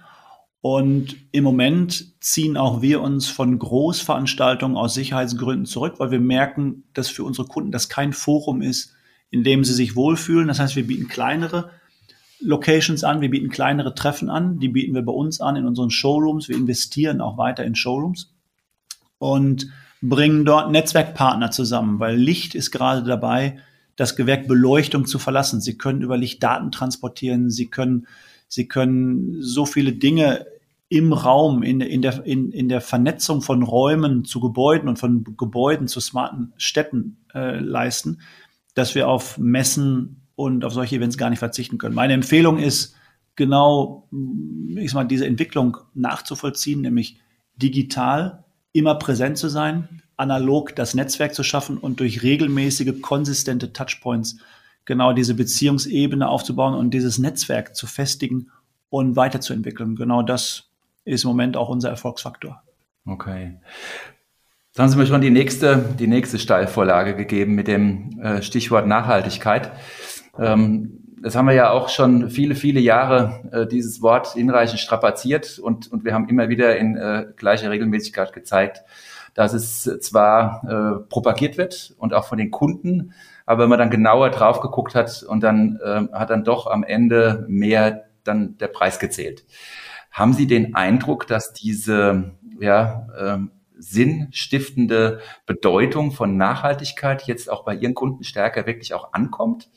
Und 0.61 1.15
im 1.31 1.43
Moment 1.43 2.21
ziehen 2.21 2.57
auch 2.57 2.81
wir 2.81 3.01
uns 3.01 3.27
von 3.27 3.57
Großveranstaltungen 3.57 4.77
aus 4.77 4.93
Sicherheitsgründen 4.93 5.65
zurück, 5.65 5.95
weil 5.97 6.11
wir 6.11 6.19
merken, 6.19 6.83
dass 6.93 7.09
für 7.09 7.23
unsere 7.23 7.47
Kunden 7.47 7.71
das 7.71 7.87
kein 7.87 8.13
Forum 8.13 8.61
ist, 8.61 8.93
in 9.31 9.43
dem 9.43 9.63
sie 9.63 9.73
sich 9.73 9.95
wohlfühlen. 9.95 10.49
Das 10.49 10.59
heißt, 10.59 10.75
wir 10.75 10.85
bieten 10.85 11.07
kleinere 11.07 11.71
Locations 12.41 13.03
an, 13.03 13.21
wir 13.21 13.29
bieten 13.29 13.49
kleinere 13.49 13.93
Treffen 13.93 14.29
an, 14.29 14.59
die 14.59 14.69
bieten 14.69 14.93
wir 14.93 15.01
bei 15.01 15.11
uns 15.11 15.41
an 15.41 15.55
in 15.55 15.65
unseren 15.65 15.91
Showrooms. 15.91 16.47
Wir 16.47 16.55
investieren 16.55 17.21
auch 17.21 17.37
weiter 17.37 17.63
in 17.65 17.75
Showrooms 17.75 18.33
und 19.17 19.67
bringen 20.01 20.45
dort 20.45 20.71
Netzwerkpartner 20.71 21.51
zusammen, 21.51 21.99
weil 21.99 22.15
Licht 22.15 22.55
ist 22.55 22.71
gerade 22.71 23.03
dabei, 23.03 23.59
das 23.95 24.15
Gewerk 24.15 24.47
Beleuchtung 24.47 25.05
zu 25.05 25.19
verlassen. 25.19 25.59
Sie 25.59 25.77
können 25.77 26.01
über 26.01 26.17
Licht 26.17 26.41
Daten 26.41 26.71
transportieren, 26.71 27.49
sie 27.51 27.67
können, 27.67 28.07
sie 28.47 28.67
können 28.67 29.41
so 29.41 29.65
viele 29.65 29.91
Dinge 29.91 30.45
im 30.87 31.13
Raum, 31.13 31.61
in, 31.61 31.81
in, 31.81 32.01
der, 32.01 32.25
in, 32.25 32.51
in 32.51 32.69
der 32.69 32.81
Vernetzung 32.81 33.41
von 33.41 33.61
Räumen 33.61 34.25
zu 34.25 34.39
Gebäuden 34.39 34.87
und 34.87 34.97
von 34.97 35.23
Gebäuden 35.37 35.87
zu 35.87 35.99
smarten 35.99 36.53
Städten 36.57 37.17
äh, 37.33 37.59
leisten, 37.59 38.21
dass 38.73 38.95
wir 38.95 39.09
auf 39.09 39.37
Messen 39.37 40.21
und 40.39 40.63
auf 40.63 40.71
solche 40.71 40.95
Events 40.95 41.17
gar 41.17 41.29
nicht 41.29 41.39
verzichten 41.39 41.77
können. 41.77 41.93
Meine 41.93 42.13
Empfehlung 42.13 42.59
ist, 42.59 42.95
genau, 43.35 44.07
ich 44.77 44.91
sag 44.91 44.95
mal, 44.95 45.03
diese 45.03 45.25
Entwicklung 45.27 45.75
nachzuvollziehen, 45.93 46.79
nämlich 46.79 47.19
digital 47.57 48.45
immer 48.71 48.95
präsent 48.95 49.37
zu 49.37 49.49
sein, 49.49 50.01
analog 50.15 50.73
das 50.77 50.93
Netzwerk 50.93 51.35
zu 51.35 51.43
schaffen 51.43 51.77
und 51.77 51.99
durch 51.99 52.23
regelmäßige, 52.23 53.01
konsistente 53.01 53.73
Touchpoints 53.73 54.37
genau 54.85 55.11
diese 55.11 55.33
Beziehungsebene 55.33 56.29
aufzubauen 56.29 56.73
und 56.73 56.93
dieses 56.93 57.17
Netzwerk 57.17 57.75
zu 57.75 57.85
festigen 57.85 58.49
und 58.87 59.17
weiterzuentwickeln. 59.17 59.97
Genau 59.97 60.21
das 60.21 60.69
ist 61.03 61.25
im 61.25 61.31
Moment 61.31 61.57
auch 61.57 61.67
unser 61.67 61.89
Erfolgsfaktor. 61.89 62.63
Okay. 63.05 63.59
Dann 64.73 64.85
haben 64.85 64.91
Sie 64.91 64.97
mir 64.97 65.07
schon 65.07 65.19
die 65.19 65.31
nächste, 65.31 65.95
die 65.99 66.07
nächste 66.07 66.39
Steilvorlage 66.39 67.13
gegeben 67.13 67.55
mit 67.55 67.67
dem 67.67 68.17
äh, 68.21 68.41
Stichwort 68.41 68.87
Nachhaltigkeit. 68.87 69.71
Ähm, 70.39 70.99
das 71.21 71.35
haben 71.35 71.47
wir 71.47 71.53
ja 71.53 71.71
auch 71.71 71.89
schon 71.89 72.29
viele, 72.29 72.55
viele 72.55 72.79
Jahre 72.79 73.49
äh, 73.51 73.67
dieses 73.67 74.01
Wort 74.01 74.33
hinreichend 74.33 74.79
strapaziert 74.79 75.59
und, 75.59 75.91
und 75.91 76.05
wir 76.05 76.13
haben 76.13 76.29
immer 76.29 76.49
wieder 76.49 76.77
in 76.77 76.95
äh, 76.95 77.25
gleicher 77.35 77.69
Regelmäßigkeit 77.69 78.31
gezeigt, 78.33 78.83
dass 79.33 79.53
es 79.53 79.83
zwar 80.01 80.63
äh, 80.63 81.09
propagiert 81.09 81.57
wird 81.57 81.93
und 81.97 82.13
auch 82.13 82.25
von 82.25 82.37
den 82.37 82.51
Kunden, 82.51 83.13
aber 83.45 83.63
wenn 83.63 83.69
man 83.69 83.79
dann 83.79 83.89
genauer 83.89 84.29
drauf 84.29 84.59
geguckt 84.59 84.95
hat 84.95 85.23
und 85.23 85.41
dann 85.41 85.79
äh, 85.83 86.07
hat 86.13 86.29
dann 86.29 86.43
doch 86.43 86.67
am 86.67 86.83
Ende 86.83 87.45
mehr 87.47 88.05
dann 88.23 88.57
der 88.57 88.67
Preis 88.67 88.99
gezählt. 88.99 89.45
Haben 90.11 90.33
Sie 90.33 90.47
den 90.47 90.75
Eindruck, 90.75 91.27
dass 91.27 91.53
diese 91.53 92.31
ja, 92.59 93.07
ähm, 93.19 93.51
sinnstiftende 93.77 95.19
Bedeutung 95.45 96.11
von 96.11 96.35
Nachhaltigkeit 96.35 97.23
jetzt 97.23 97.49
auch 97.49 97.63
bei 97.63 97.75
Ihren 97.75 97.93
Kunden 97.93 98.23
stärker 98.23 98.65
wirklich 98.65 98.93
auch 98.93 99.13
ankommt 99.13 99.69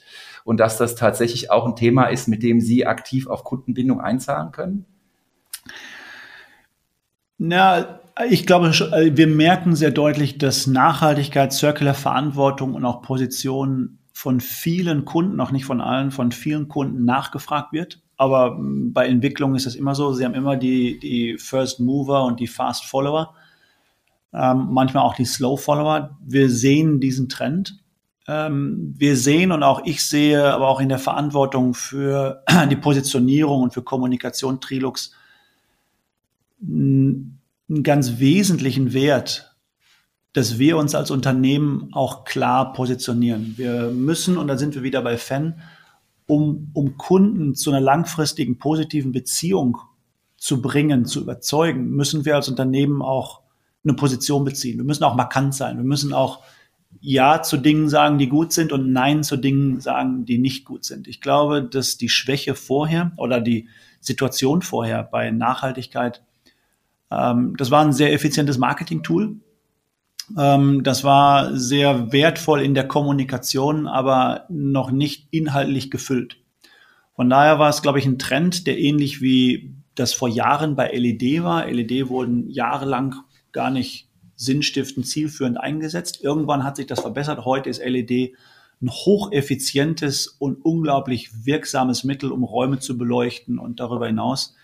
und 0.45 0.59
dass 0.59 0.79
das 0.79 0.95
tatsächlich 0.95 1.51
auch 1.51 1.67
ein 1.67 1.77
Thema 1.77 2.07
ist, 2.07 2.29
mit 2.29 2.43
dem 2.43 2.61
Sie 2.61 2.87
aktiv 2.87 3.27
auf 3.27 3.45
Kundenbindung 3.45 4.01
einzahlen 4.01 4.53
können? 4.53 4.85
Na, 7.39 8.01
ich 8.29 8.47
glaube, 8.47 8.69
äh, 8.69 9.17
wir 9.17 9.27
merken 9.27 9.75
sehr 9.75 9.91
deutlich, 9.91 10.39
dass 10.39 10.67
Nachhaltigkeit, 10.67 11.53
Circular 11.53 11.95
Verantwortung 11.95 12.75
und 12.75 12.85
auch 12.85 13.03
Positionen 13.03 13.99
von 14.13 14.41
vielen 14.41 15.05
Kunden, 15.05 15.41
auch 15.41 15.53
nicht 15.53 15.65
von 15.65 15.81
allen, 15.81 16.11
von 16.11 16.33
vielen 16.33 16.69
Kunden 16.69 17.05
nachgefragt 17.05 17.73
wird. 17.73 18.01
Aber 18.17 18.57
hm, 18.57 18.93
bei 18.93 19.07
Entwicklung 19.07 19.55
ist 19.55 19.67
das 19.67 19.75
immer 19.75 19.95
so. 19.95 20.13
Sie 20.13 20.25
haben 20.25 20.35
immer 20.35 20.57
die, 20.57 20.99
die 20.99 21.39
First 21.39 21.81
Mover 21.81 22.25
und 22.25 22.39
die 22.39 22.47
Fast 22.47 22.85
Follower 22.85 23.35
ähm, 24.33 24.69
manchmal 24.71 25.05
auch 25.05 25.15
die 25.15 25.25
Slow 25.25 25.57
Follower. 25.57 26.17
Wir 26.25 26.49
sehen 26.49 27.01
diesen 27.01 27.29
Trend. 27.29 27.82
Ähm, 28.29 28.95
wir 28.97 29.17
sehen 29.17 29.53
und 29.53 29.63
auch 29.63 29.83
ich 29.85 30.07
sehe, 30.07 30.53
aber 30.53 30.69
auch 30.69 30.81
in 30.81 30.89
der 30.89 30.99
Verantwortung 30.99 31.75
für 31.75 32.45
die 32.71 32.77
Positionierung 32.77 33.63
und 33.63 33.75
für 33.75 33.83
Kommunikation 33.83 34.61
Trilux 34.61 35.13
einen 36.63 37.41
ganz 37.83 38.19
wesentlichen 38.19 38.93
Wert, 38.93 39.57
dass 40.33 40.59
wir 40.59 40.77
uns 40.77 40.95
als 40.95 41.11
Unternehmen 41.11 41.89
auch 41.93 42.25
klar 42.25 42.73
positionieren. 42.73 43.55
Wir 43.57 43.91
müssen, 43.91 44.37
und 44.37 44.47
da 44.47 44.57
sind 44.57 44.75
wir 44.75 44.83
wieder 44.83 45.03
bei 45.03 45.19
Fan, 45.19 45.61
um, 46.27 46.71
um 46.73 46.97
Kunden 46.97 47.55
zu 47.55 47.71
einer 47.71 47.81
langfristigen 47.81 48.59
positiven 48.59 49.13
Beziehung 49.13 49.79
zu 50.37 50.63
bringen, 50.63 51.05
zu 51.05 51.21
überzeugen, 51.21 51.91
müssen 51.91 52.25
wir 52.25 52.37
als 52.37 52.49
Unternehmen 52.49 53.03
auch 53.03 53.43
eine 53.85 53.95
Position 53.95 54.45
beziehen. 54.45 54.79
Wir 54.79 54.85
müssen 54.85 55.05
auch 55.05 55.17
markant 55.17 55.55
sein. 55.55 55.77
Wir 55.77 55.85
müssen 55.85 56.13
auch 56.13 56.43
Ja 57.01 57.43
zu 57.43 57.57
Dingen 57.57 57.89
sagen, 57.89 58.19
die 58.19 58.29
gut 58.29 58.53
sind 58.53 58.73
und 58.73 58.93
Nein 58.93 59.25
zu 59.25 59.37
Dingen 59.37 59.81
sagen, 59.81 60.25
die 60.25 60.39
nicht 60.39 60.65
gut 60.65 60.85
sind. 60.85 61.09
Ich 61.09 61.21
glaube, 61.21 61.63
dass 61.63 61.97
die 61.97 62.09
Schwäche 62.09 62.55
vorher 62.55 63.13
oder 63.17 63.41
die 63.41 63.69
Situation 64.01 64.63
vorher 64.63 65.03
bei 65.03 65.31
Nachhaltigkeit, 65.31 66.23
ähm, 67.11 67.55
das 67.57 67.71
war 67.71 67.85
ein 67.85 67.93
sehr 67.93 68.13
effizientes 68.13 68.59
Marketing-Tool. 68.59 69.37
Ähm, 70.39 70.83
das 70.83 71.05
war 71.05 71.57
sehr 71.57 72.13
wertvoll 72.13 72.63
in 72.63 72.75
der 72.75 72.89
Kommunikation, 72.89 73.87
aber 73.87 74.47
noch 74.49 74.91
nicht 74.91 75.29
inhaltlich 75.31 75.91
gefüllt. 75.91 76.39
Von 77.15 77.29
daher 77.29 77.59
war 77.59 77.69
es, 77.69 77.83
glaube 77.83 77.99
ich, 77.99 78.07
ein 78.07 78.19
Trend, 78.19 78.67
der 78.67 78.79
ähnlich 78.79 79.21
wie 79.21 79.75
das 79.95 80.15
vor 80.15 80.29
Jahren 80.29 80.77
bei 80.77 80.91
LED 80.91 81.43
war. 81.43 81.67
LED 81.67 82.09
wurden 82.09 82.49
jahrelang 82.49 83.15
gar 83.53 83.71
nicht 83.71 84.09
sinnstiftend, 84.45 85.07
zielführend 85.07 85.59
eingesetzt. 85.59 86.23
Irgendwann 86.23 86.65
hat 86.65 86.77
sich 86.77 86.87
das 86.87 87.01
verbessert. 87.01 87.45
Heute 87.45 87.71
ist 87.71 87.83
LED 87.85 88.35
ein 88.83 88.91
hocheffizientes 88.91 90.27
und 90.27 90.65
unglaublich 90.65 91.47
wirksames 91.47 92.05
Mittel, 92.05 92.33
um 92.33 92.43
Räume 92.43 92.81
zu 92.81 92.99
beleuchten 92.99 93.59
und 93.59 93.81
darüber 93.81 94.07
hinaus 94.07 94.57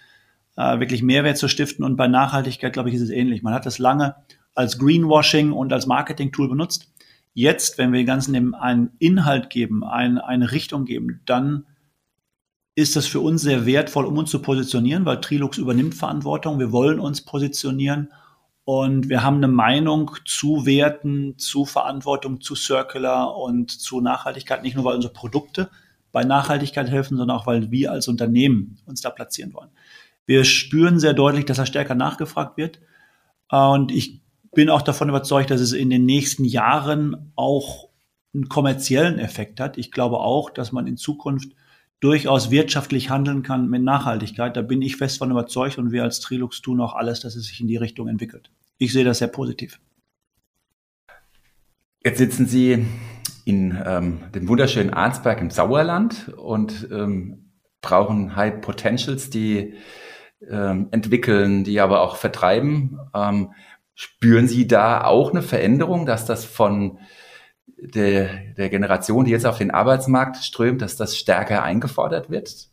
äh, 0.57 0.81
wirklich 0.81 1.03
Mehrwert 1.03 1.39
zu 1.39 1.49
stiften. 1.49 1.85
Und 1.85 1.97
bei 1.97 2.09
Nachhaltigkeit, 2.09 2.73
glaube 2.73 2.89
ich, 2.89 2.97
ist 2.97 3.03
es 3.03 3.11
ähnlich. 3.11 3.43
Man 3.43 3.55
hat 3.55 3.65
das 3.65 3.79
lange 3.79 4.17
als 4.55 4.79
Greenwashing 4.79 5.53
und 5.53 5.73
als 5.73 5.87
Marketing-Tool 5.87 6.49
benutzt. 6.49 6.93
Jetzt, 7.33 7.79
wenn 7.79 7.93
wir 7.93 8.01
den 8.01 8.07
Ganzen 8.07 8.55
einen 8.55 8.91
Inhalt 8.99 9.51
geben, 9.51 9.85
ein, 9.85 10.19
eine 10.19 10.51
Richtung 10.51 10.85
geben, 10.85 11.21
dann 11.25 11.67
ist 12.75 12.97
das 12.97 13.07
für 13.07 13.21
uns 13.21 13.43
sehr 13.43 13.67
wertvoll, 13.67 14.05
um 14.05 14.19
uns 14.19 14.31
zu 14.31 14.43
positionieren, 14.43 15.05
weil 15.05 15.21
Trilux 15.21 15.59
übernimmt 15.59 15.95
Verantwortung. 15.95 16.59
Wir 16.59 16.73
wollen 16.73 16.99
uns 16.99 17.25
positionieren 17.25 18.09
und 18.69 19.09
wir 19.09 19.23
haben 19.23 19.39
eine 19.39 19.49
Meinung 19.49 20.11
zu 20.27 20.67
Werten, 20.67 21.39
zu 21.39 21.65
Verantwortung, 21.65 22.43
zu 22.43 22.55
Circular 22.55 23.35
und 23.35 23.71
zu 23.71 24.03
Nachhaltigkeit, 24.03 24.63
nicht 24.63 24.77
nur 24.77 24.85
weil 24.85 24.97
unsere 24.97 25.15
Produkte 25.15 25.71
bei 26.13 26.23
Nachhaltigkeit 26.23 26.91
helfen, 26.91 27.17
sondern 27.17 27.39
auch 27.39 27.47
weil 27.47 27.71
wir 27.71 27.93
als 27.93 28.09
Unternehmen 28.09 28.77
uns 28.85 29.01
da 29.01 29.09
platzieren 29.09 29.55
wollen. 29.55 29.71
Wir 30.27 30.45
spüren 30.45 30.99
sehr 30.99 31.15
deutlich, 31.15 31.47
dass 31.47 31.57
er 31.57 31.65
stärker 31.65 31.95
nachgefragt 31.95 32.59
wird. 32.59 32.79
Und 33.51 33.91
ich 33.91 34.21
bin 34.53 34.69
auch 34.69 34.83
davon 34.83 35.09
überzeugt, 35.09 35.51
dass 35.51 35.63
es 35.63 35.73
in 35.73 35.89
den 35.89 36.05
nächsten 36.05 36.45
Jahren 36.45 37.33
auch 37.37 37.89
einen 38.35 38.51
kommerziellen 38.51 39.19
Effekt 39.19 39.61
hat. 39.61 39.79
Ich 39.79 39.93
glaube 39.93 40.19
auch, 40.19 40.51
dass 40.51 40.73
man 40.73 40.87
in 40.87 40.99
Zukunft 40.99 41.53
durchaus 42.01 42.51
wirtschaftlich 42.51 43.09
handeln 43.09 43.43
kann 43.43 43.71
mit 43.71 43.83
Nachhaltigkeit. 43.83 44.55
Da 44.55 44.61
bin 44.61 44.83
ich 44.83 44.97
fest 44.97 45.17
von 45.17 45.31
überzeugt 45.31 45.79
und 45.79 45.91
wir 45.91 46.03
als 46.03 46.21
Trilux 46.21 46.61
tun 46.61 46.83
auch 46.83 46.95
alles, 46.95 47.21
dass 47.21 47.35
es 47.35 47.47
sich 47.47 47.63
in 47.63 47.67
die 47.67 47.79
Richtung 47.79 48.09
entwickelt 48.09 48.51
ich 48.79 48.93
sehe 48.93 49.05
das 49.05 49.19
sehr 49.19 49.29
positiv. 49.29 49.81
Jetzt 52.05 52.19
sitzen 52.19 52.47
Sie 52.47 52.87
in 53.45 53.83
ähm, 53.85 54.21
dem 54.35 54.49
wunderschönen 54.49 54.93
Arnsberg 54.95 55.41
im 55.41 55.51
Sauerland 55.51 56.29
und 56.37 56.89
ähm, 56.91 57.53
brauchen 57.81 58.37
High 58.37 58.61
Potentials, 58.61 59.31
die 59.31 59.75
ähm, 60.49 60.89
entwickeln, 60.91 61.65
die 61.65 61.81
aber 61.81 62.03
auch 62.03 62.17
vertreiben. 62.17 62.99
Ähm, 63.15 63.53
spüren 63.95 64.47
Sie 64.47 64.69
da 64.69 65.05
auch 65.05 65.31
eine 65.31 65.43
Veränderung, 65.43 66.07
dass 66.07 66.25
das 66.25 66.45
von 66.45 66.99
der, 67.67 68.55
der 68.57 68.69
Generation, 68.69 69.25
die 69.25 69.31
jetzt 69.31 69.47
auf 69.47 69.59
den 69.59 69.71
Arbeitsmarkt 69.71 70.37
strömt, 70.37 70.83
dass 70.83 70.97
das 70.97 71.17
stärker 71.17 71.63
eingefordert 71.63 72.31
wird? 72.31 72.69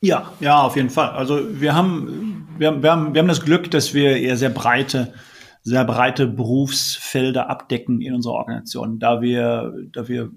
Ja, 0.00 0.32
ja, 0.40 0.60
auf 0.60 0.76
jeden 0.76 0.90
Fall. 0.90 1.10
Also 1.10 1.60
wir 1.60 1.74
haben, 1.74 2.46
wir, 2.58 2.82
wir 2.82 2.90
haben, 2.90 3.14
wir 3.14 3.20
haben 3.20 3.28
das 3.28 3.44
Glück, 3.44 3.70
dass 3.70 3.94
wir 3.94 4.16
eher 4.16 4.36
sehr 4.36 4.50
breite, 4.50 5.14
sehr 5.62 5.84
breite 5.84 6.26
Berufsfelder 6.26 7.48
abdecken 7.48 8.02
in 8.02 8.14
unserer 8.14 8.34
Organisation. 8.34 8.98
Da 8.98 9.22
wir, 9.22 9.72
da 9.92 10.06
wir 10.06 10.30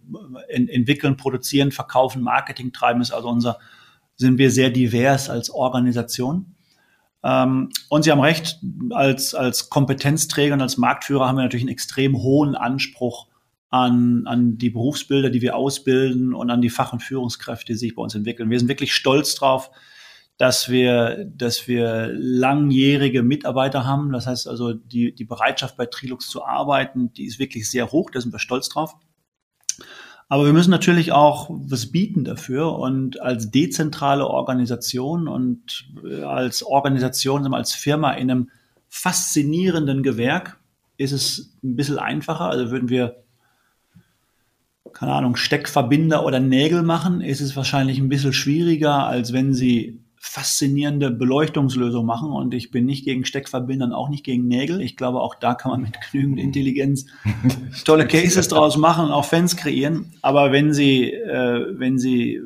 en, 0.47 0.69
entwickeln, 0.69 1.17
produzieren, 1.17 1.71
verkaufen, 1.71 2.21
Marketing 2.21 2.71
treiben, 2.71 3.01
ist 3.01 3.11
also 3.11 3.27
unser, 3.27 3.57
sind 4.15 4.37
wir 4.37 4.51
sehr 4.51 4.69
divers 4.69 5.29
als 5.29 5.49
Organisation. 5.49 6.55
Ähm, 7.23 7.69
und 7.89 8.03
Sie 8.03 8.11
haben 8.11 8.21
recht, 8.21 8.59
als, 8.91 9.35
als 9.35 9.69
Kompetenzträger 9.69 10.53
und 10.53 10.61
als 10.61 10.77
Marktführer 10.77 11.27
haben 11.27 11.35
wir 11.35 11.43
natürlich 11.43 11.63
einen 11.65 11.73
extrem 11.73 12.17
hohen 12.17 12.55
Anspruch 12.55 13.27
an, 13.69 14.23
an 14.25 14.57
die 14.57 14.69
Berufsbilder, 14.69 15.29
die 15.29 15.41
wir 15.41 15.55
ausbilden 15.55 16.33
und 16.33 16.49
an 16.49 16.61
die 16.61 16.69
Fach- 16.69 16.93
und 16.93 17.03
Führungskräfte, 17.03 17.73
die 17.73 17.77
sich 17.77 17.95
bei 17.95 18.01
uns 18.01 18.15
entwickeln. 18.15 18.49
Wir 18.49 18.59
sind 18.59 18.69
wirklich 18.69 18.93
stolz 18.93 19.35
drauf, 19.35 19.71
dass 20.37 20.69
wir, 20.69 21.25
dass 21.25 21.67
wir 21.67 22.11
langjährige 22.13 23.23
Mitarbeiter 23.23 23.85
haben. 23.85 24.11
Das 24.11 24.27
heißt 24.27 24.47
also, 24.47 24.73
die, 24.73 25.13
die 25.13 25.25
Bereitschaft 25.25 25.75
bei 25.77 25.87
Trilux 25.87 26.29
zu 26.29 26.45
arbeiten, 26.45 27.11
die 27.13 27.25
ist 27.25 27.39
wirklich 27.39 27.69
sehr 27.69 27.91
hoch. 27.91 28.09
Da 28.11 28.21
sind 28.21 28.31
wir 28.31 28.39
stolz 28.39 28.69
drauf. 28.69 28.95
Aber 30.29 30.45
wir 30.45 30.53
müssen 30.53 30.71
natürlich 30.71 31.11
auch 31.13 31.49
was 31.49 31.91
bieten 31.91 32.25
dafür 32.25 32.73
und 32.77 33.21
als 33.21 33.49
dezentrale 33.49 34.27
Organisation 34.27 35.27
und 35.27 35.89
äh, 36.03 36.21
als 36.21 36.63
Organisation, 36.63 37.53
als 37.53 37.73
Firma 37.73 38.11
in 38.11 38.29
einem 38.29 38.49
faszinierenden 38.89 40.03
Gewerk 40.03 40.59
ist 40.97 41.13
es 41.13 41.57
ein 41.63 41.77
bisschen 41.77 41.97
einfacher. 41.97 42.49
Also 42.49 42.71
würden 42.71 42.89
wir 42.89 43.23
keine 44.97 45.13
Ahnung, 45.13 45.35
Steckverbinder 45.35 46.25
oder 46.25 46.39
Nägel 46.39 46.81
machen, 46.81 47.21
ist 47.21 47.39
es 47.39 47.55
wahrscheinlich 47.55 47.99
ein 47.99 48.09
bisschen 48.09 48.33
schwieriger, 48.33 49.05
als 49.05 49.31
wenn 49.31 49.53
sie 49.53 49.99
faszinierende 50.15 51.11
Beleuchtungslösungen 51.11 52.07
machen. 52.07 52.31
Und 52.31 52.55
ich 52.55 52.71
bin 52.71 52.87
nicht 52.87 53.05
gegen 53.05 53.23
Steckverbindern, 53.23 53.93
auch 53.93 54.09
nicht 54.09 54.23
gegen 54.23 54.47
Nägel. 54.47 54.81
Ich 54.81 54.97
glaube, 54.97 55.21
auch 55.21 55.35
da 55.35 55.53
kann 55.53 55.69
man 55.69 55.81
mit 55.83 55.99
genügend 56.11 56.39
Intelligenz 56.39 57.05
tolle 57.85 58.07
Cases 58.07 58.47
draus 58.47 58.75
machen 58.75 59.05
und 59.05 59.11
auch 59.11 59.25
Fans 59.25 59.55
kreieren. 59.55 60.13
Aber 60.23 60.51
wenn 60.51 60.73
sie, 60.73 61.11
äh, 61.11 61.67
wenn 61.77 61.99
sie 61.99 62.33
äh, 62.33 62.41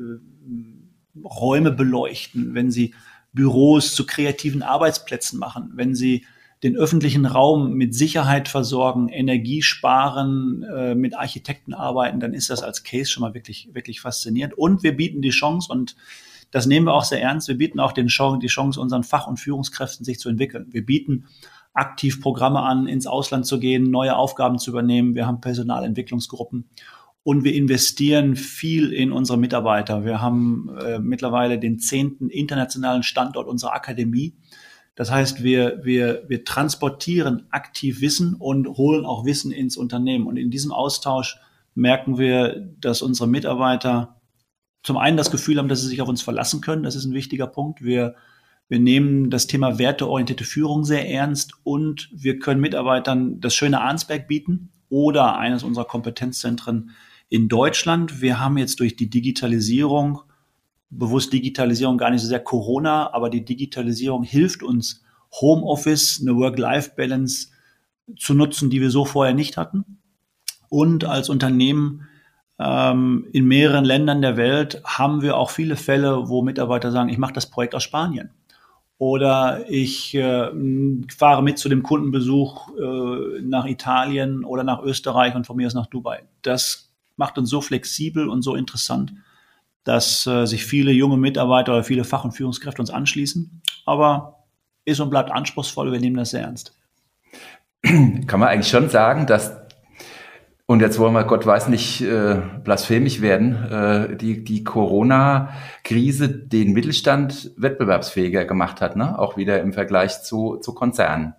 Räume 1.24 1.70
beleuchten, 1.70 2.52
wenn 2.52 2.70
sie 2.70 2.92
Büros 3.32 3.94
zu 3.94 4.04
kreativen 4.04 4.62
Arbeitsplätzen 4.62 5.38
machen, 5.38 5.72
wenn 5.74 5.94
sie 5.94 6.26
den 6.62 6.76
öffentlichen 6.76 7.26
Raum 7.26 7.72
mit 7.74 7.94
Sicherheit 7.94 8.48
versorgen, 8.48 9.08
Energie 9.08 9.62
sparen, 9.62 10.62
äh, 10.62 10.94
mit 10.94 11.16
Architekten 11.16 11.74
arbeiten, 11.74 12.20
dann 12.20 12.34
ist 12.34 12.50
das 12.50 12.62
als 12.62 12.84
Case 12.84 13.10
schon 13.10 13.22
mal 13.22 13.34
wirklich, 13.34 13.68
wirklich 13.72 14.00
faszinierend. 14.00 14.56
Und 14.56 14.82
wir 14.82 14.96
bieten 14.96 15.22
die 15.22 15.30
Chance 15.30 15.72
und 15.72 15.96
das 16.52 16.66
nehmen 16.66 16.86
wir 16.86 16.94
auch 16.94 17.04
sehr 17.04 17.22
ernst. 17.22 17.48
Wir 17.48 17.56
bieten 17.56 17.80
auch 17.80 17.92
den 17.92 18.08
Chance, 18.08 18.38
die 18.40 18.46
Chance 18.46 18.80
unseren 18.80 19.02
Fach- 19.02 19.26
und 19.26 19.40
Führungskräften 19.40 20.04
sich 20.04 20.18
zu 20.18 20.28
entwickeln. 20.28 20.66
Wir 20.70 20.84
bieten 20.84 21.24
aktiv 21.72 22.20
Programme 22.20 22.60
an, 22.60 22.86
ins 22.86 23.06
Ausland 23.06 23.46
zu 23.46 23.58
gehen, 23.58 23.90
neue 23.90 24.16
Aufgaben 24.16 24.58
zu 24.58 24.70
übernehmen. 24.70 25.14
Wir 25.14 25.26
haben 25.26 25.40
Personalentwicklungsgruppen 25.40 26.68
und 27.24 27.44
wir 27.44 27.54
investieren 27.54 28.36
viel 28.36 28.92
in 28.92 29.12
unsere 29.12 29.38
Mitarbeiter. 29.38 30.04
Wir 30.04 30.20
haben 30.20 30.70
äh, 30.80 30.98
mittlerweile 30.98 31.58
den 31.58 31.78
zehnten 31.78 32.28
internationalen 32.28 33.02
Standort 33.02 33.46
unserer 33.46 33.74
Akademie. 33.74 34.34
Das 34.94 35.10
heißt, 35.10 35.42
wir, 35.42 35.80
wir, 35.84 36.24
wir 36.28 36.44
transportieren 36.44 37.46
aktiv 37.50 38.00
Wissen 38.00 38.34
und 38.34 38.68
holen 38.68 39.06
auch 39.06 39.24
Wissen 39.24 39.50
ins 39.50 39.76
Unternehmen. 39.76 40.26
Und 40.26 40.36
in 40.36 40.50
diesem 40.50 40.72
Austausch 40.72 41.38
merken 41.74 42.18
wir, 42.18 42.68
dass 42.80 43.00
unsere 43.00 43.28
Mitarbeiter 43.28 44.20
zum 44.82 44.96
einen 44.98 45.16
das 45.16 45.30
Gefühl 45.30 45.58
haben, 45.58 45.68
dass 45.68 45.80
sie 45.80 45.88
sich 45.88 46.02
auf 46.02 46.08
uns 46.08 46.22
verlassen 46.22 46.60
können. 46.60 46.82
Das 46.82 46.96
ist 46.96 47.04
ein 47.04 47.14
wichtiger 47.14 47.46
Punkt. 47.46 47.82
Wir, 47.82 48.16
wir 48.68 48.80
nehmen 48.80 49.30
das 49.30 49.46
Thema 49.46 49.78
werteorientierte 49.78 50.44
Führung 50.44 50.84
sehr 50.84 51.08
ernst 51.08 51.52
und 51.62 52.10
wir 52.12 52.38
können 52.38 52.60
Mitarbeitern 52.60 53.40
das 53.40 53.54
schöne 53.54 53.80
Arnsberg 53.80 54.28
bieten 54.28 54.72
oder 54.88 55.38
eines 55.38 55.62
unserer 55.62 55.86
Kompetenzzentren 55.86 56.90
in 57.28 57.48
Deutschland. 57.48 58.20
Wir 58.20 58.40
haben 58.40 58.58
jetzt 58.58 58.80
durch 58.80 58.96
die 58.96 59.08
Digitalisierung, 59.08 60.22
bewusst 60.92 61.32
Digitalisierung 61.32 61.98
gar 61.98 62.10
nicht 62.10 62.22
so 62.22 62.28
sehr 62.28 62.40
Corona, 62.40 63.12
aber 63.12 63.30
die 63.30 63.44
Digitalisierung 63.44 64.22
hilft 64.22 64.62
uns, 64.62 65.02
Homeoffice, 65.40 66.20
eine 66.20 66.36
Work-Life-Balance 66.36 67.48
zu 68.18 68.34
nutzen, 68.34 68.68
die 68.68 68.80
wir 68.80 68.90
so 68.90 69.04
vorher 69.04 69.34
nicht 69.34 69.56
hatten. 69.56 69.98
Und 70.68 71.04
als 71.04 71.30
Unternehmen 71.30 72.08
ähm, 72.58 73.26
in 73.32 73.46
mehreren 73.46 73.84
Ländern 73.84 74.20
der 74.20 74.36
Welt 74.36 74.82
haben 74.84 75.22
wir 75.22 75.36
auch 75.36 75.50
viele 75.50 75.76
Fälle, 75.76 76.28
wo 76.28 76.42
Mitarbeiter 76.42 76.90
sagen, 76.92 77.08
ich 77.08 77.18
mache 77.18 77.32
das 77.32 77.50
Projekt 77.50 77.74
aus 77.74 77.82
Spanien. 77.82 78.30
Oder 78.98 79.68
ich 79.68 80.14
äh, 80.14 80.50
fahre 81.16 81.42
mit 81.42 81.58
zu 81.58 81.68
dem 81.68 81.82
Kundenbesuch 81.82 82.68
äh, 82.78 83.40
nach 83.42 83.64
Italien 83.64 84.44
oder 84.44 84.62
nach 84.62 84.82
Österreich 84.82 85.34
und 85.34 85.46
von 85.46 85.56
mir 85.56 85.66
aus 85.66 85.74
nach 85.74 85.86
Dubai. 85.86 86.22
Das 86.42 86.92
macht 87.16 87.38
uns 87.38 87.50
so 87.50 87.60
flexibel 87.60 88.28
und 88.28 88.42
so 88.42 88.54
interessant, 88.54 89.12
dass 89.84 90.26
äh, 90.26 90.46
sich 90.46 90.64
viele 90.64 90.92
junge 90.92 91.16
Mitarbeiter 91.16 91.72
oder 91.72 91.84
viele 91.84 92.04
Fach- 92.04 92.24
und 92.24 92.32
Führungskräfte 92.32 92.80
uns 92.80 92.90
anschließen. 92.90 93.62
Aber 93.84 94.44
ist 94.84 95.00
und 95.00 95.10
bleibt 95.10 95.30
anspruchsvoll, 95.30 95.92
wir 95.92 96.00
nehmen 96.00 96.16
das 96.16 96.30
sehr 96.30 96.42
ernst. 96.42 96.74
Kann 97.82 98.40
man 98.40 98.48
eigentlich 98.48 98.68
schon 98.68 98.88
sagen, 98.88 99.26
dass 99.26 99.60
und 100.66 100.80
jetzt 100.80 100.98
wollen 100.98 101.12
wir, 101.12 101.24
Gott 101.24 101.44
weiß 101.44 101.68
nicht, 101.68 102.00
äh, 102.00 102.36
blasphemisch 102.64 103.20
werden, 103.20 103.64
äh, 103.64 104.16
die, 104.16 104.42
die 104.42 104.64
Corona-Krise 104.64 106.28
den 106.30 106.72
Mittelstand 106.72 107.50
wettbewerbsfähiger 107.56 108.46
gemacht 108.46 108.80
hat, 108.80 108.96
ne? 108.96 109.18
auch 109.18 109.36
wieder 109.36 109.60
im 109.60 109.72
Vergleich 109.74 110.22
zu, 110.22 110.56
zu 110.56 110.72
Konzernen 110.72 111.34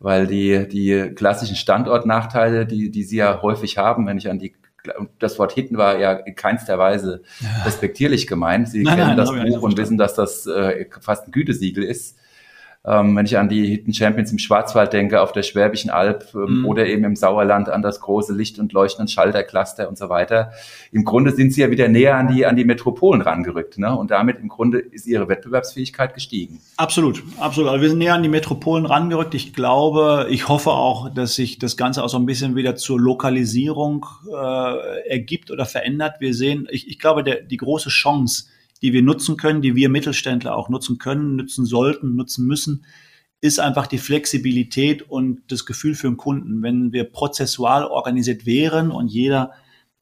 weil 0.00 0.26
die, 0.26 0.68
die 0.68 1.12
klassischen 1.14 1.56
Standortnachteile, 1.56 2.66
die, 2.66 2.90
die 2.90 3.02
sie 3.04 3.16
ja 3.16 3.42
häufig 3.42 3.78
haben, 3.78 4.06
wenn 4.06 4.18
ich 4.18 4.30
an 4.30 4.38
die 4.38 4.54
das 5.18 5.38
Wort 5.38 5.52
Hitten 5.52 5.76
war 5.76 5.98
ja 5.98 6.12
in 6.12 6.34
keinster 6.34 6.78
Weise 6.78 7.22
respektierlich 7.64 8.26
gemeint. 8.26 8.68
Sie 8.68 8.82
nein, 8.82 8.96
kennen 8.96 9.16
nein, 9.16 9.16
das 9.16 9.30
Buch 9.30 9.62
und 9.62 9.76
wissen, 9.76 9.98
dass 9.98 10.14
das 10.14 10.46
äh, 10.46 10.86
fast 11.00 11.28
ein 11.28 11.32
Gütesiegel 11.32 11.84
ist. 11.84 12.16
Ähm, 12.86 13.16
wenn 13.16 13.26
ich 13.26 13.36
an 13.36 13.48
die 13.48 13.66
Hidden 13.66 13.92
Champions 13.92 14.30
im 14.30 14.38
Schwarzwald 14.38 14.92
denke, 14.92 15.20
auf 15.20 15.32
der 15.32 15.42
Schwäbischen 15.42 15.90
Alb 15.90 16.28
ähm, 16.34 16.60
mhm. 16.60 16.64
oder 16.64 16.86
eben 16.86 17.04
im 17.04 17.16
Sauerland 17.16 17.68
an 17.68 17.82
das 17.82 18.00
große 18.00 18.32
Licht- 18.32 18.58
und 18.60 18.72
Leuchten- 18.72 19.02
und 19.02 19.10
Schaltercluster 19.10 19.88
und 19.88 19.98
so 19.98 20.08
weiter. 20.08 20.52
Im 20.92 21.04
Grunde 21.04 21.32
sind 21.32 21.52
sie 21.52 21.62
ja 21.62 21.70
wieder 21.70 21.88
näher 21.88 22.16
an 22.16 22.28
die, 22.28 22.46
an 22.46 22.54
die 22.54 22.64
Metropolen 22.64 23.20
rangerückt. 23.20 23.78
Ne? 23.78 23.94
Und 23.96 24.12
damit 24.12 24.38
im 24.38 24.48
Grunde 24.48 24.78
ist 24.78 25.06
ihre 25.06 25.28
Wettbewerbsfähigkeit 25.28 26.14
gestiegen. 26.14 26.60
Absolut, 26.76 27.22
absolut. 27.40 27.70
Also 27.70 27.82
wir 27.82 27.90
sind 27.90 27.98
näher 27.98 28.14
an 28.14 28.22
die 28.22 28.28
Metropolen 28.28 28.86
rangerückt. 28.86 29.34
Ich 29.34 29.52
glaube, 29.52 30.28
ich 30.30 30.48
hoffe 30.48 30.70
auch, 30.70 31.12
dass 31.12 31.34
sich 31.34 31.58
das 31.58 31.76
Ganze 31.76 32.04
auch 32.04 32.08
so 32.08 32.16
ein 32.16 32.26
bisschen 32.26 32.54
wieder 32.54 32.76
zur 32.76 33.00
Lokalisierung 33.00 34.06
äh, 34.32 35.08
ergibt 35.10 35.50
oder 35.50 35.66
verändert. 35.66 36.20
Wir 36.20 36.32
sehen, 36.32 36.68
ich, 36.70 36.88
ich 36.88 37.00
glaube, 37.00 37.24
der, 37.24 37.42
die 37.42 37.56
große 37.56 37.90
Chance, 37.90 38.44
die 38.82 38.92
wir 38.92 39.02
nutzen 39.02 39.36
können, 39.36 39.62
die 39.62 39.74
wir 39.74 39.88
Mittelständler 39.88 40.56
auch 40.56 40.68
nutzen 40.68 40.98
können, 40.98 41.36
nutzen 41.36 41.66
sollten, 41.66 42.16
nutzen 42.16 42.46
müssen, 42.46 42.84
ist 43.40 43.60
einfach 43.60 43.86
die 43.86 43.98
Flexibilität 43.98 45.02
und 45.02 45.42
das 45.48 45.64
Gefühl 45.64 45.94
für 45.94 46.08
den 46.08 46.16
Kunden. 46.16 46.62
Wenn 46.62 46.92
wir 46.92 47.04
prozessual 47.04 47.84
organisiert 47.84 48.46
wären 48.46 48.90
und 48.90 49.08
jeder, 49.08 49.52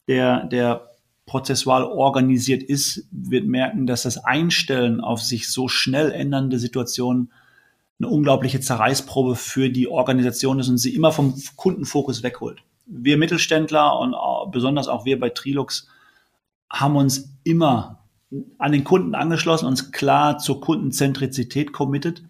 der, 0.08 0.44
der 0.46 0.90
prozessual 1.26 1.84
organisiert 1.84 2.62
ist, 2.62 3.08
wird 3.10 3.46
merken, 3.46 3.86
dass 3.86 4.02
das 4.02 4.24
Einstellen 4.24 5.00
auf 5.00 5.20
sich 5.20 5.50
so 5.50 5.68
schnell 5.68 6.12
ändernde 6.12 6.58
Situationen 6.58 7.32
eine 7.98 8.08
unglaubliche 8.08 8.60
Zerreißprobe 8.60 9.36
für 9.36 9.68
die 9.70 9.88
Organisation 9.88 10.60
ist 10.60 10.68
und 10.68 10.78
sie 10.78 10.94
immer 10.94 11.12
vom 11.12 11.34
Kundenfokus 11.56 12.22
wegholt. 12.22 12.62
Wir 12.86 13.16
Mittelständler 13.18 13.98
und 13.98 14.14
besonders 14.52 14.86
auch 14.86 15.04
wir 15.04 15.18
bei 15.18 15.30
Trilux 15.30 15.88
haben 16.70 16.96
uns 16.96 17.30
immer 17.42 18.05
an 18.58 18.72
den 18.72 18.84
Kunden 18.84 19.14
angeschlossen, 19.14 19.66
uns 19.66 19.92
klar 19.92 20.38
zur 20.38 20.60
Kundenzentrizität 20.60 21.72
committed. 21.72 22.22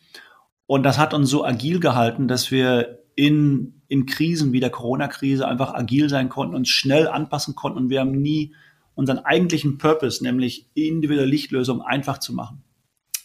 Und 0.66 0.82
das 0.82 0.98
hat 0.98 1.14
uns 1.14 1.30
so 1.30 1.44
agil 1.44 1.80
gehalten, 1.80 2.28
dass 2.28 2.50
wir 2.50 3.02
in, 3.14 3.80
in 3.88 4.06
Krisen 4.06 4.52
wie 4.52 4.60
der 4.60 4.70
Corona-Krise 4.70 5.48
einfach 5.48 5.74
agil 5.74 6.08
sein 6.08 6.28
konnten, 6.28 6.54
uns 6.54 6.68
schnell 6.68 7.08
anpassen 7.08 7.54
konnten 7.54 7.78
und 7.78 7.90
wir 7.90 8.00
haben 8.00 8.12
nie 8.12 8.54
unseren 8.94 9.18
eigentlichen 9.18 9.78
Purpose, 9.78 10.22
nämlich 10.22 10.70
individuelle 10.74 11.28
Lichtlösungen 11.28 11.82
einfach 11.82 12.18
zu 12.18 12.34
machen, 12.34 12.62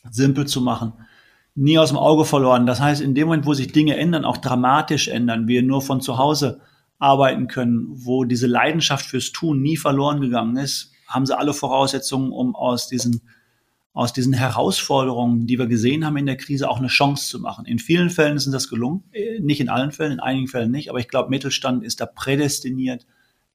simpel 0.10 0.46
zu 0.46 0.62
machen, 0.62 0.94
nie 1.56 1.78
aus 1.78 1.90
dem 1.90 1.98
Auge 1.98 2.26
verloren. 2.26 2.66
Das 2.66 2.80
heißt, 2.80 3.02
in 3.02 3.16
dem 3.16 3.28
Moment, 3.28 3.46
wo 3.46 3.54
sich 3.54 3.72
Dinge 3.72 3.98
ändern, 3.98 4.26
auch 4.26 4.38
dramatisch 4.38 5.08
ändern, 5.08 5.48
wir 5.48 5.64
nur 5.64 5.82
von 5.82 6.02
zu 6.02 6.18
Hause 6.18 6.62
arbeiten 7.00 7.48
können, 7.48 7.88
wo 7.90 8.26
diese 8.26 8.48
Leidenschaft 8.48 9.06
fürs 9.06 9.32
Tun 9.32 9.62
nie 9.62 9.78
verloren 9.78 10.22
gegangen 10.22 10.58
ist, 10.58 10.92
haben 11.12 11.26
sie 11.26 11.38
alle 11.38 11.54
Voraussetzungen, 11.54 12.32
um 12.32 12.56
aus 12.56 12.88
diesen, 12.88 13.22
aus 13.94 14.14
diesen 14.14 14.34
Herausforderungen, 14.34 15.48
die 15.48 15.60
wir 15.60 15.68
gesehen 15.68 16.06
haben 16.06 16.18
in 16.18 16.26
der 16.26 16.38
Krise, 16.38 16.70
auch 16.70 16.80
eine 16.80 16.88
Chance 16.88 17.28
zu 17.28 17.40
machen. 17.40 17.66
In 17.66 17.80
vielen 17.80 18.10
Fällen 18.10 18.38
ist 18.38 18.52
das 18.52 18.70
gelungen, 18.70 19.04
äh, 19.12 19.40
nicht 19.40 19.60
in 19.60 19.70
allen 19.70 19.92
Fällen, 19.92 20.14
in 20.14 20.20
einigen 20.20 20.48
Fällen 20.48 20.72
nicht, 20.72 20.90
aber 20.90 21.00
ich 21.00 21.08
glaube, 21.08 21.30
Mittelstand 21.30 21.84
ist 21.84 22.02
da 22.02 22.06
prädestiniert, 22.06 23.06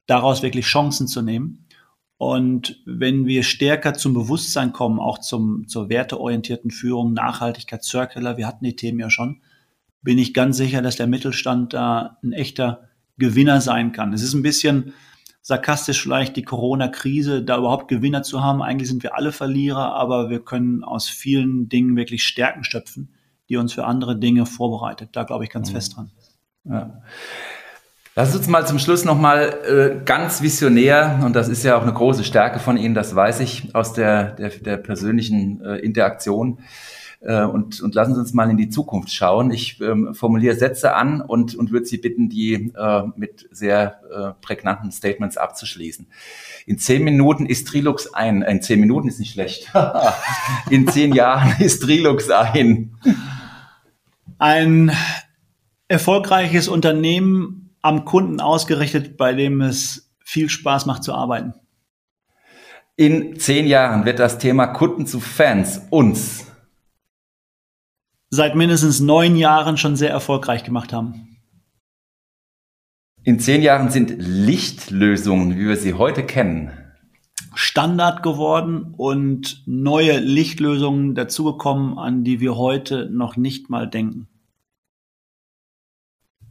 daraus 0.05 0.41
wirklich 0.41 0.65
Chancen 0.65 1.07
zu 1.07 1.21
nehmen. 1.21 1.65
Und 2.17 2.81
wenn 2.85 3.27
wir 3.27 3.43
stärker 3.43 3.93
zum 3.93 4.13
Bewusstsein 4.13 4.73
kommen, 4.73 4.99
auch 4.99 5.19
zum, 5.19 5.67
zur 5.67 5.89
werteorientierten 5.89 6.71
Führung, 6.71 7.13
Nachhaltigkeit, 7.13 7.83
Circular, 7.83 8.37
wir 8.37 8.47
hatten 8.47 8.65
die 8.65 8.75
Themen 8.75 8.99
ja 8.99 9.11
schon, 9.11 9.41
bin 10.01 10.17
ich 10.17 10.33
ganz 10.33 10.57
sicher, 10.57 10.81
dass 10.81 10.95
der 10.95 11.07
Mittelstand 11.07 11.73
da 11.73 12.17
ein 12.23 12.31
echter 12.31 12.87
Gewinner 13.17 13.61
sein 13.61 13.91
kann. 13.91 14.13
Es 14.13 14.23
ist 14.23 14.33
ein 14.33 14.41
bisschen, 14.41 14.93
sarkastisch 15.47 16.01
vielleicht 16.01 16.35
die 16.35 16.43
Corona-Krise, 16.43 17.41
da 17.41 17.57
überhaupt 17.57 17.87
Gewinner 17.87 18.21
zu 18.21 18.43
haben. 18.43 18.61
Eigentlich 18.61 18.89
sind 18.89 19.01
wir 19.01 19.15
alle 19.15 19.31
Verlierer, 19.31 19.95
aber 19.95 20.29
wir 20.29 20.43
können 20.43 20.83
aus 20.83 21.07
vielen 21.07 21.69
Dingen 21.69 21.95
wirklich 21.95 22.25
Stärken 22.25 22.65
schöpfen, 22.65 23.13
die 23.47 23.55
uns 23.55 23.71
für 23.71 23.85
andere 23.85 24.19
Dinge 24.19 24.45
vorbereitet. 24.45 25.11
Da 25.13 25.23
glaube 25.23 25.45
ich 25.45 25.49
ganz 25.49 25.69
mhm. 25.69 25.75
fest 25.75 25.95
dran. 25.95 26.11
Ja. 26.65 27.01
Lass 28.15 28.35
uns 28.35 28.49
mal 28.49 28.67
zum 28.67 28.77
Schluss 28.77 29.05
nochmal 29.05 29.55
äh, 30.01 30.03
ganz 30.03 30.41
visionär, 30.41 31.21
und 31.23 31.33
das 31.33 31.47
ist 31.47 31.63
ja 31.63 31.77
auch 31.77 31.83
eine 31.83 31.93
große 31.93 32.25
Stärke 32.25 32.59
von 32.59 32.75
Ihnen, 32.75 32.93
das 32.93 33.15
weiß 33.15 33.39
ich 33.39 33.73
aus 33.73 33.93
der, 33.93 34.31
der, 34.31 34.49
der 34.49 34.75
persönlichen 34.75 35.63
äh, 35.63 35.77
Interaktion. 35.77 36.59
Äh, 37.27 37.43
und, 37.43 37.81
und 37.81 37.93
lassen 37.93 38.15
Sie 38.15 38.21
uns 38.21 38.33
mal 38.33 38.49
in 38.49 38.55
die 38.55 38.69
Zukunft 38.69 39.11
schauen. 39.11 39.51
Ich 39.51 39.81
ähm, 39.81 40.15
formuliere 40.15 40.55
Sätze 40.55 40.95
an 40.95 41.19
und, 41.19 41.55
und 41.55 41.71
würde 41.71 41.85
Sie 41.85 41.97
bitten, 41.97 42.29
die 42.29 42.71
äh, 42.73 43.03
mit 43.17 43.49
sehr 43.51 43.99
äh, 44.09 44.41
prägnanten 44.41 44.91
Statements 44.93 45.35
abzuschließen. 45.35 46.07
In 46.65 46.79
zehn 46.79 47.03
Minuten 47.03 47.45
ist 47.45 47.67
Trilux 47.67 48.13
ein. 48.13 48.43
In 48.43 48.61
zehn 48.61 48.79
Minuten 48.79 49.09
ist 49.09 49.19
nicht 49.19 49.33
schlecht. 49.33 49.69
in 50.69 50.87
zehn 50.87 51.13
Jahren 51.13 51.53
ist 51.59 51.81
Trilux 51.83 52.29
ein. 52.31 52.95
Ein 54.37 54.93
erfolgreiches 55.89 56.69
Unternehmen 56.69 57.75
am 57.81 58.05
Kunden 58.05 58.39
ausgerichtet, 58.39 59.17
bei 59.17 59.33
dem 59.33 59.59
es 59.59 60.13
viel 60.23 60.47
Spaß 60.47 60.85
macht 60.85 61.03
zu 61.03 61.13
arbeiten. 61.13 61.53
In 62.95 63.37
zehn 63.37 63.67
Jahren 63.67 64.05
wird 64.05 64.19
das 64.19 64.37
Thema 64.37 64.67
Kunden 64.67 65.05
zu 65.05 65.19
Fans 65.19 65.81
uns 65.89 66.47
seit 68.29 68.55
mindestens 68.55 68.99
neun 68.99 69.35
Jahren 69.35 69.77
schon 69.77 69.95
sehr 69.95 70.09
erfolgreich 70.09 70.63
gemacht 70.63 70.93
haben. 70.93 71.37
In 73.23 73.39
zehn 73.39 73.61
Jahren 73.61 73.89
sind 73.89 74.15
Lichtlösungen, 74.17 75.57
wie 75.57 75.67
wir 75.67 75.77
sie 75.77 75.93
heute 75.93 76.23
kennen, 76.23 76.71
Standard 77.53 78.23
geworden 78.23 78.93
und 78.95 79.63
neue 79.65 80.19
Lichtlösungen 80.19 81.15
dazugekommen, 81.15 81.97
an 81.97 82.23
die 82.23 82.39
wir 82.39 82.55
heute 82.55 83.09
noch 83.11 83.35
nicht 83.35 83.69
mal 83.69 83.89
denken. 83.89 84.27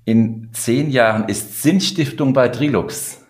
in 0.06 0.50
zehn 0.52 0.90
Jahren 0.90 1.28
ist 1.28 1.62
Sinnstiftung 1.62 2.32
bei 2.32 2.48
Trilux? 2.48 3.26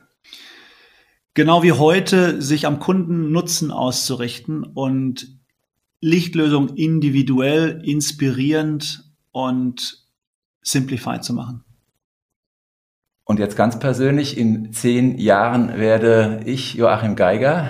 Genau 1.34 1.62
wie 1.62 1.72
heute, 1.72 2.40
sich 2.40 2.66
am 2.66 2.78
Kundennutzen 2.78 3.70
auszurichten 3.70 4.62
und 4.62 5.35
Lichtlösung 6.00 6.76
individuell, 6.76 7.82
inspirierend 7.84 9.04
und 9.32 10.06
simplified 10.62 11.24
zu 11.24 11.32
machen. 11.32 11.64
Und 13.24 13.40
jetzt 13.40 13.56
ganz 13.56 13.78
persönlich, 13.78 14.38
in 14.38 14.72
zehn 14.72 15.18
Jahren 15.18 15.76
werde 15.78 16.42
ich 16.44 16.74
Joachim 16.74 17.16
Geiger. 17.16 17.68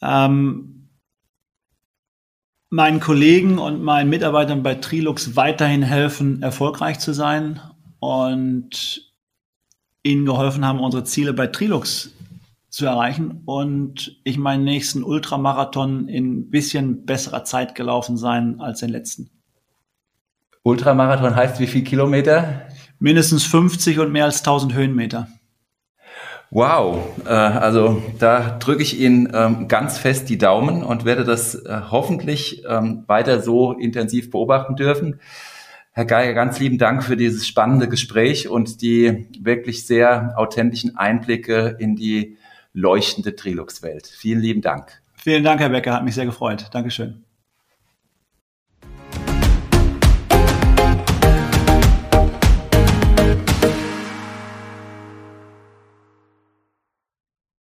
Ähm, 0.00 0.88
meinen 2.70 3.00
Kollegen 3.00 3.58
und 3.58 3.82
meinen 3.82 4.08
Mitarbeitern 4.08 4.62
bei 4.62 4.76
Trilux 4.76 5.36
weiterhin 5.36 5.82
helfen, 5.82 6.42
erfolgreich 6.42 6.98
zu 6.98 7.12
sein 7.12 7.60
und 8.00 9.12
ihnen 10.02 10.26
geholfen 10.26 10.64
haben, 10.64 10.80
unsere 10.80 11.04
Ziele 11.04 11.32
bei 11.32 11.46
Trilux 11.46 12.14
zu 12.74 12.86
erreichen 12.86 13.42
und 13.44 14.20
ich 14.24 14.36
meinen 14.36 14.64
nächsten 14.64 15.04
Ultramarathon 15.04 16.08
in 16.08 16.38
ein 16.38 16.50
bisschen 16.50 17.06
besserer 17.06 17.44
Zeit 17.44 17.76
gelaufen 17.76 18.16
sein 18.16 18.60
als 18.60 18.80
den 18.80 18.90
letzten. 18.90 19.30
Ultramarathon 20.64 21.36
heißt 21.36 21.60
wie 21.60 21.68
viel 21.68 21.84
Kilometer? 21.84 22.62
Mindestens 22.98 23.44
50 23.44 24.00
und 24.00 24.10
mehr 24.10 24.24
als 24.24 24.38
1000 24.40 24.74
Höhenmeter. 24.74 25.28
Wow, 26.50 26.98
äh, 27.24 27.28
also 27.28 28.02
da 28.18 28.58
drücke 28.58 28.82
ich 28.82 29.00
Ihnen 29.00 29.30
ähm, 29.32 29.68
ganz 29.68 29.96
fest 29.96 30.28
die 30.28 30.38
Daumen 30.38 30.82
und 30.82 31.04
werde 31.04 31.22
das 31.22 31.54
äh, 31.54 31.80
hoffentlich 31.92 32.64
ähm, 32.68 33.04
weiter 33.06 33.40
so 33.40 33.72
intensiv 33.72 34.32
beobachten 34.32 34.74
dürfen. 34.74 35.20
Herr 35.92 36.06
Geiger, 36.06 36.34
ganz 36.34 36.58
lieben 36.58 36.78
Dank 36.78 37.04
für 37.04 37.16
dieses 37.16 37.46
spannende 37.46 37.88
Gespräch 37.88 38.48
und 38.48 38.82
die 38.82 39.28
wirklich 39.40 39.86
sehr 39.86 40.34
authentischen 40.36 40.96
Einblicke 40.96 41.76
in 41.78 41.94
die 41.94 42.36
leuchtende 42.74 43.34
Trilux-Welt. 43.34 44.06
Vielen 44.06 44.40
lieben 44.40 44.60
Dank. 44.60 45.00
Vielen 45.14 45.42
Dank, 45.44 45.60
Herr 45.60 45.70
Becker, 45.70 45.94
hat 45.94 46.04
mich 46.04 46.14
sehr 46.14 46.26
gefreut. 46.26 46.68
Dankeschön. 46.72 47.24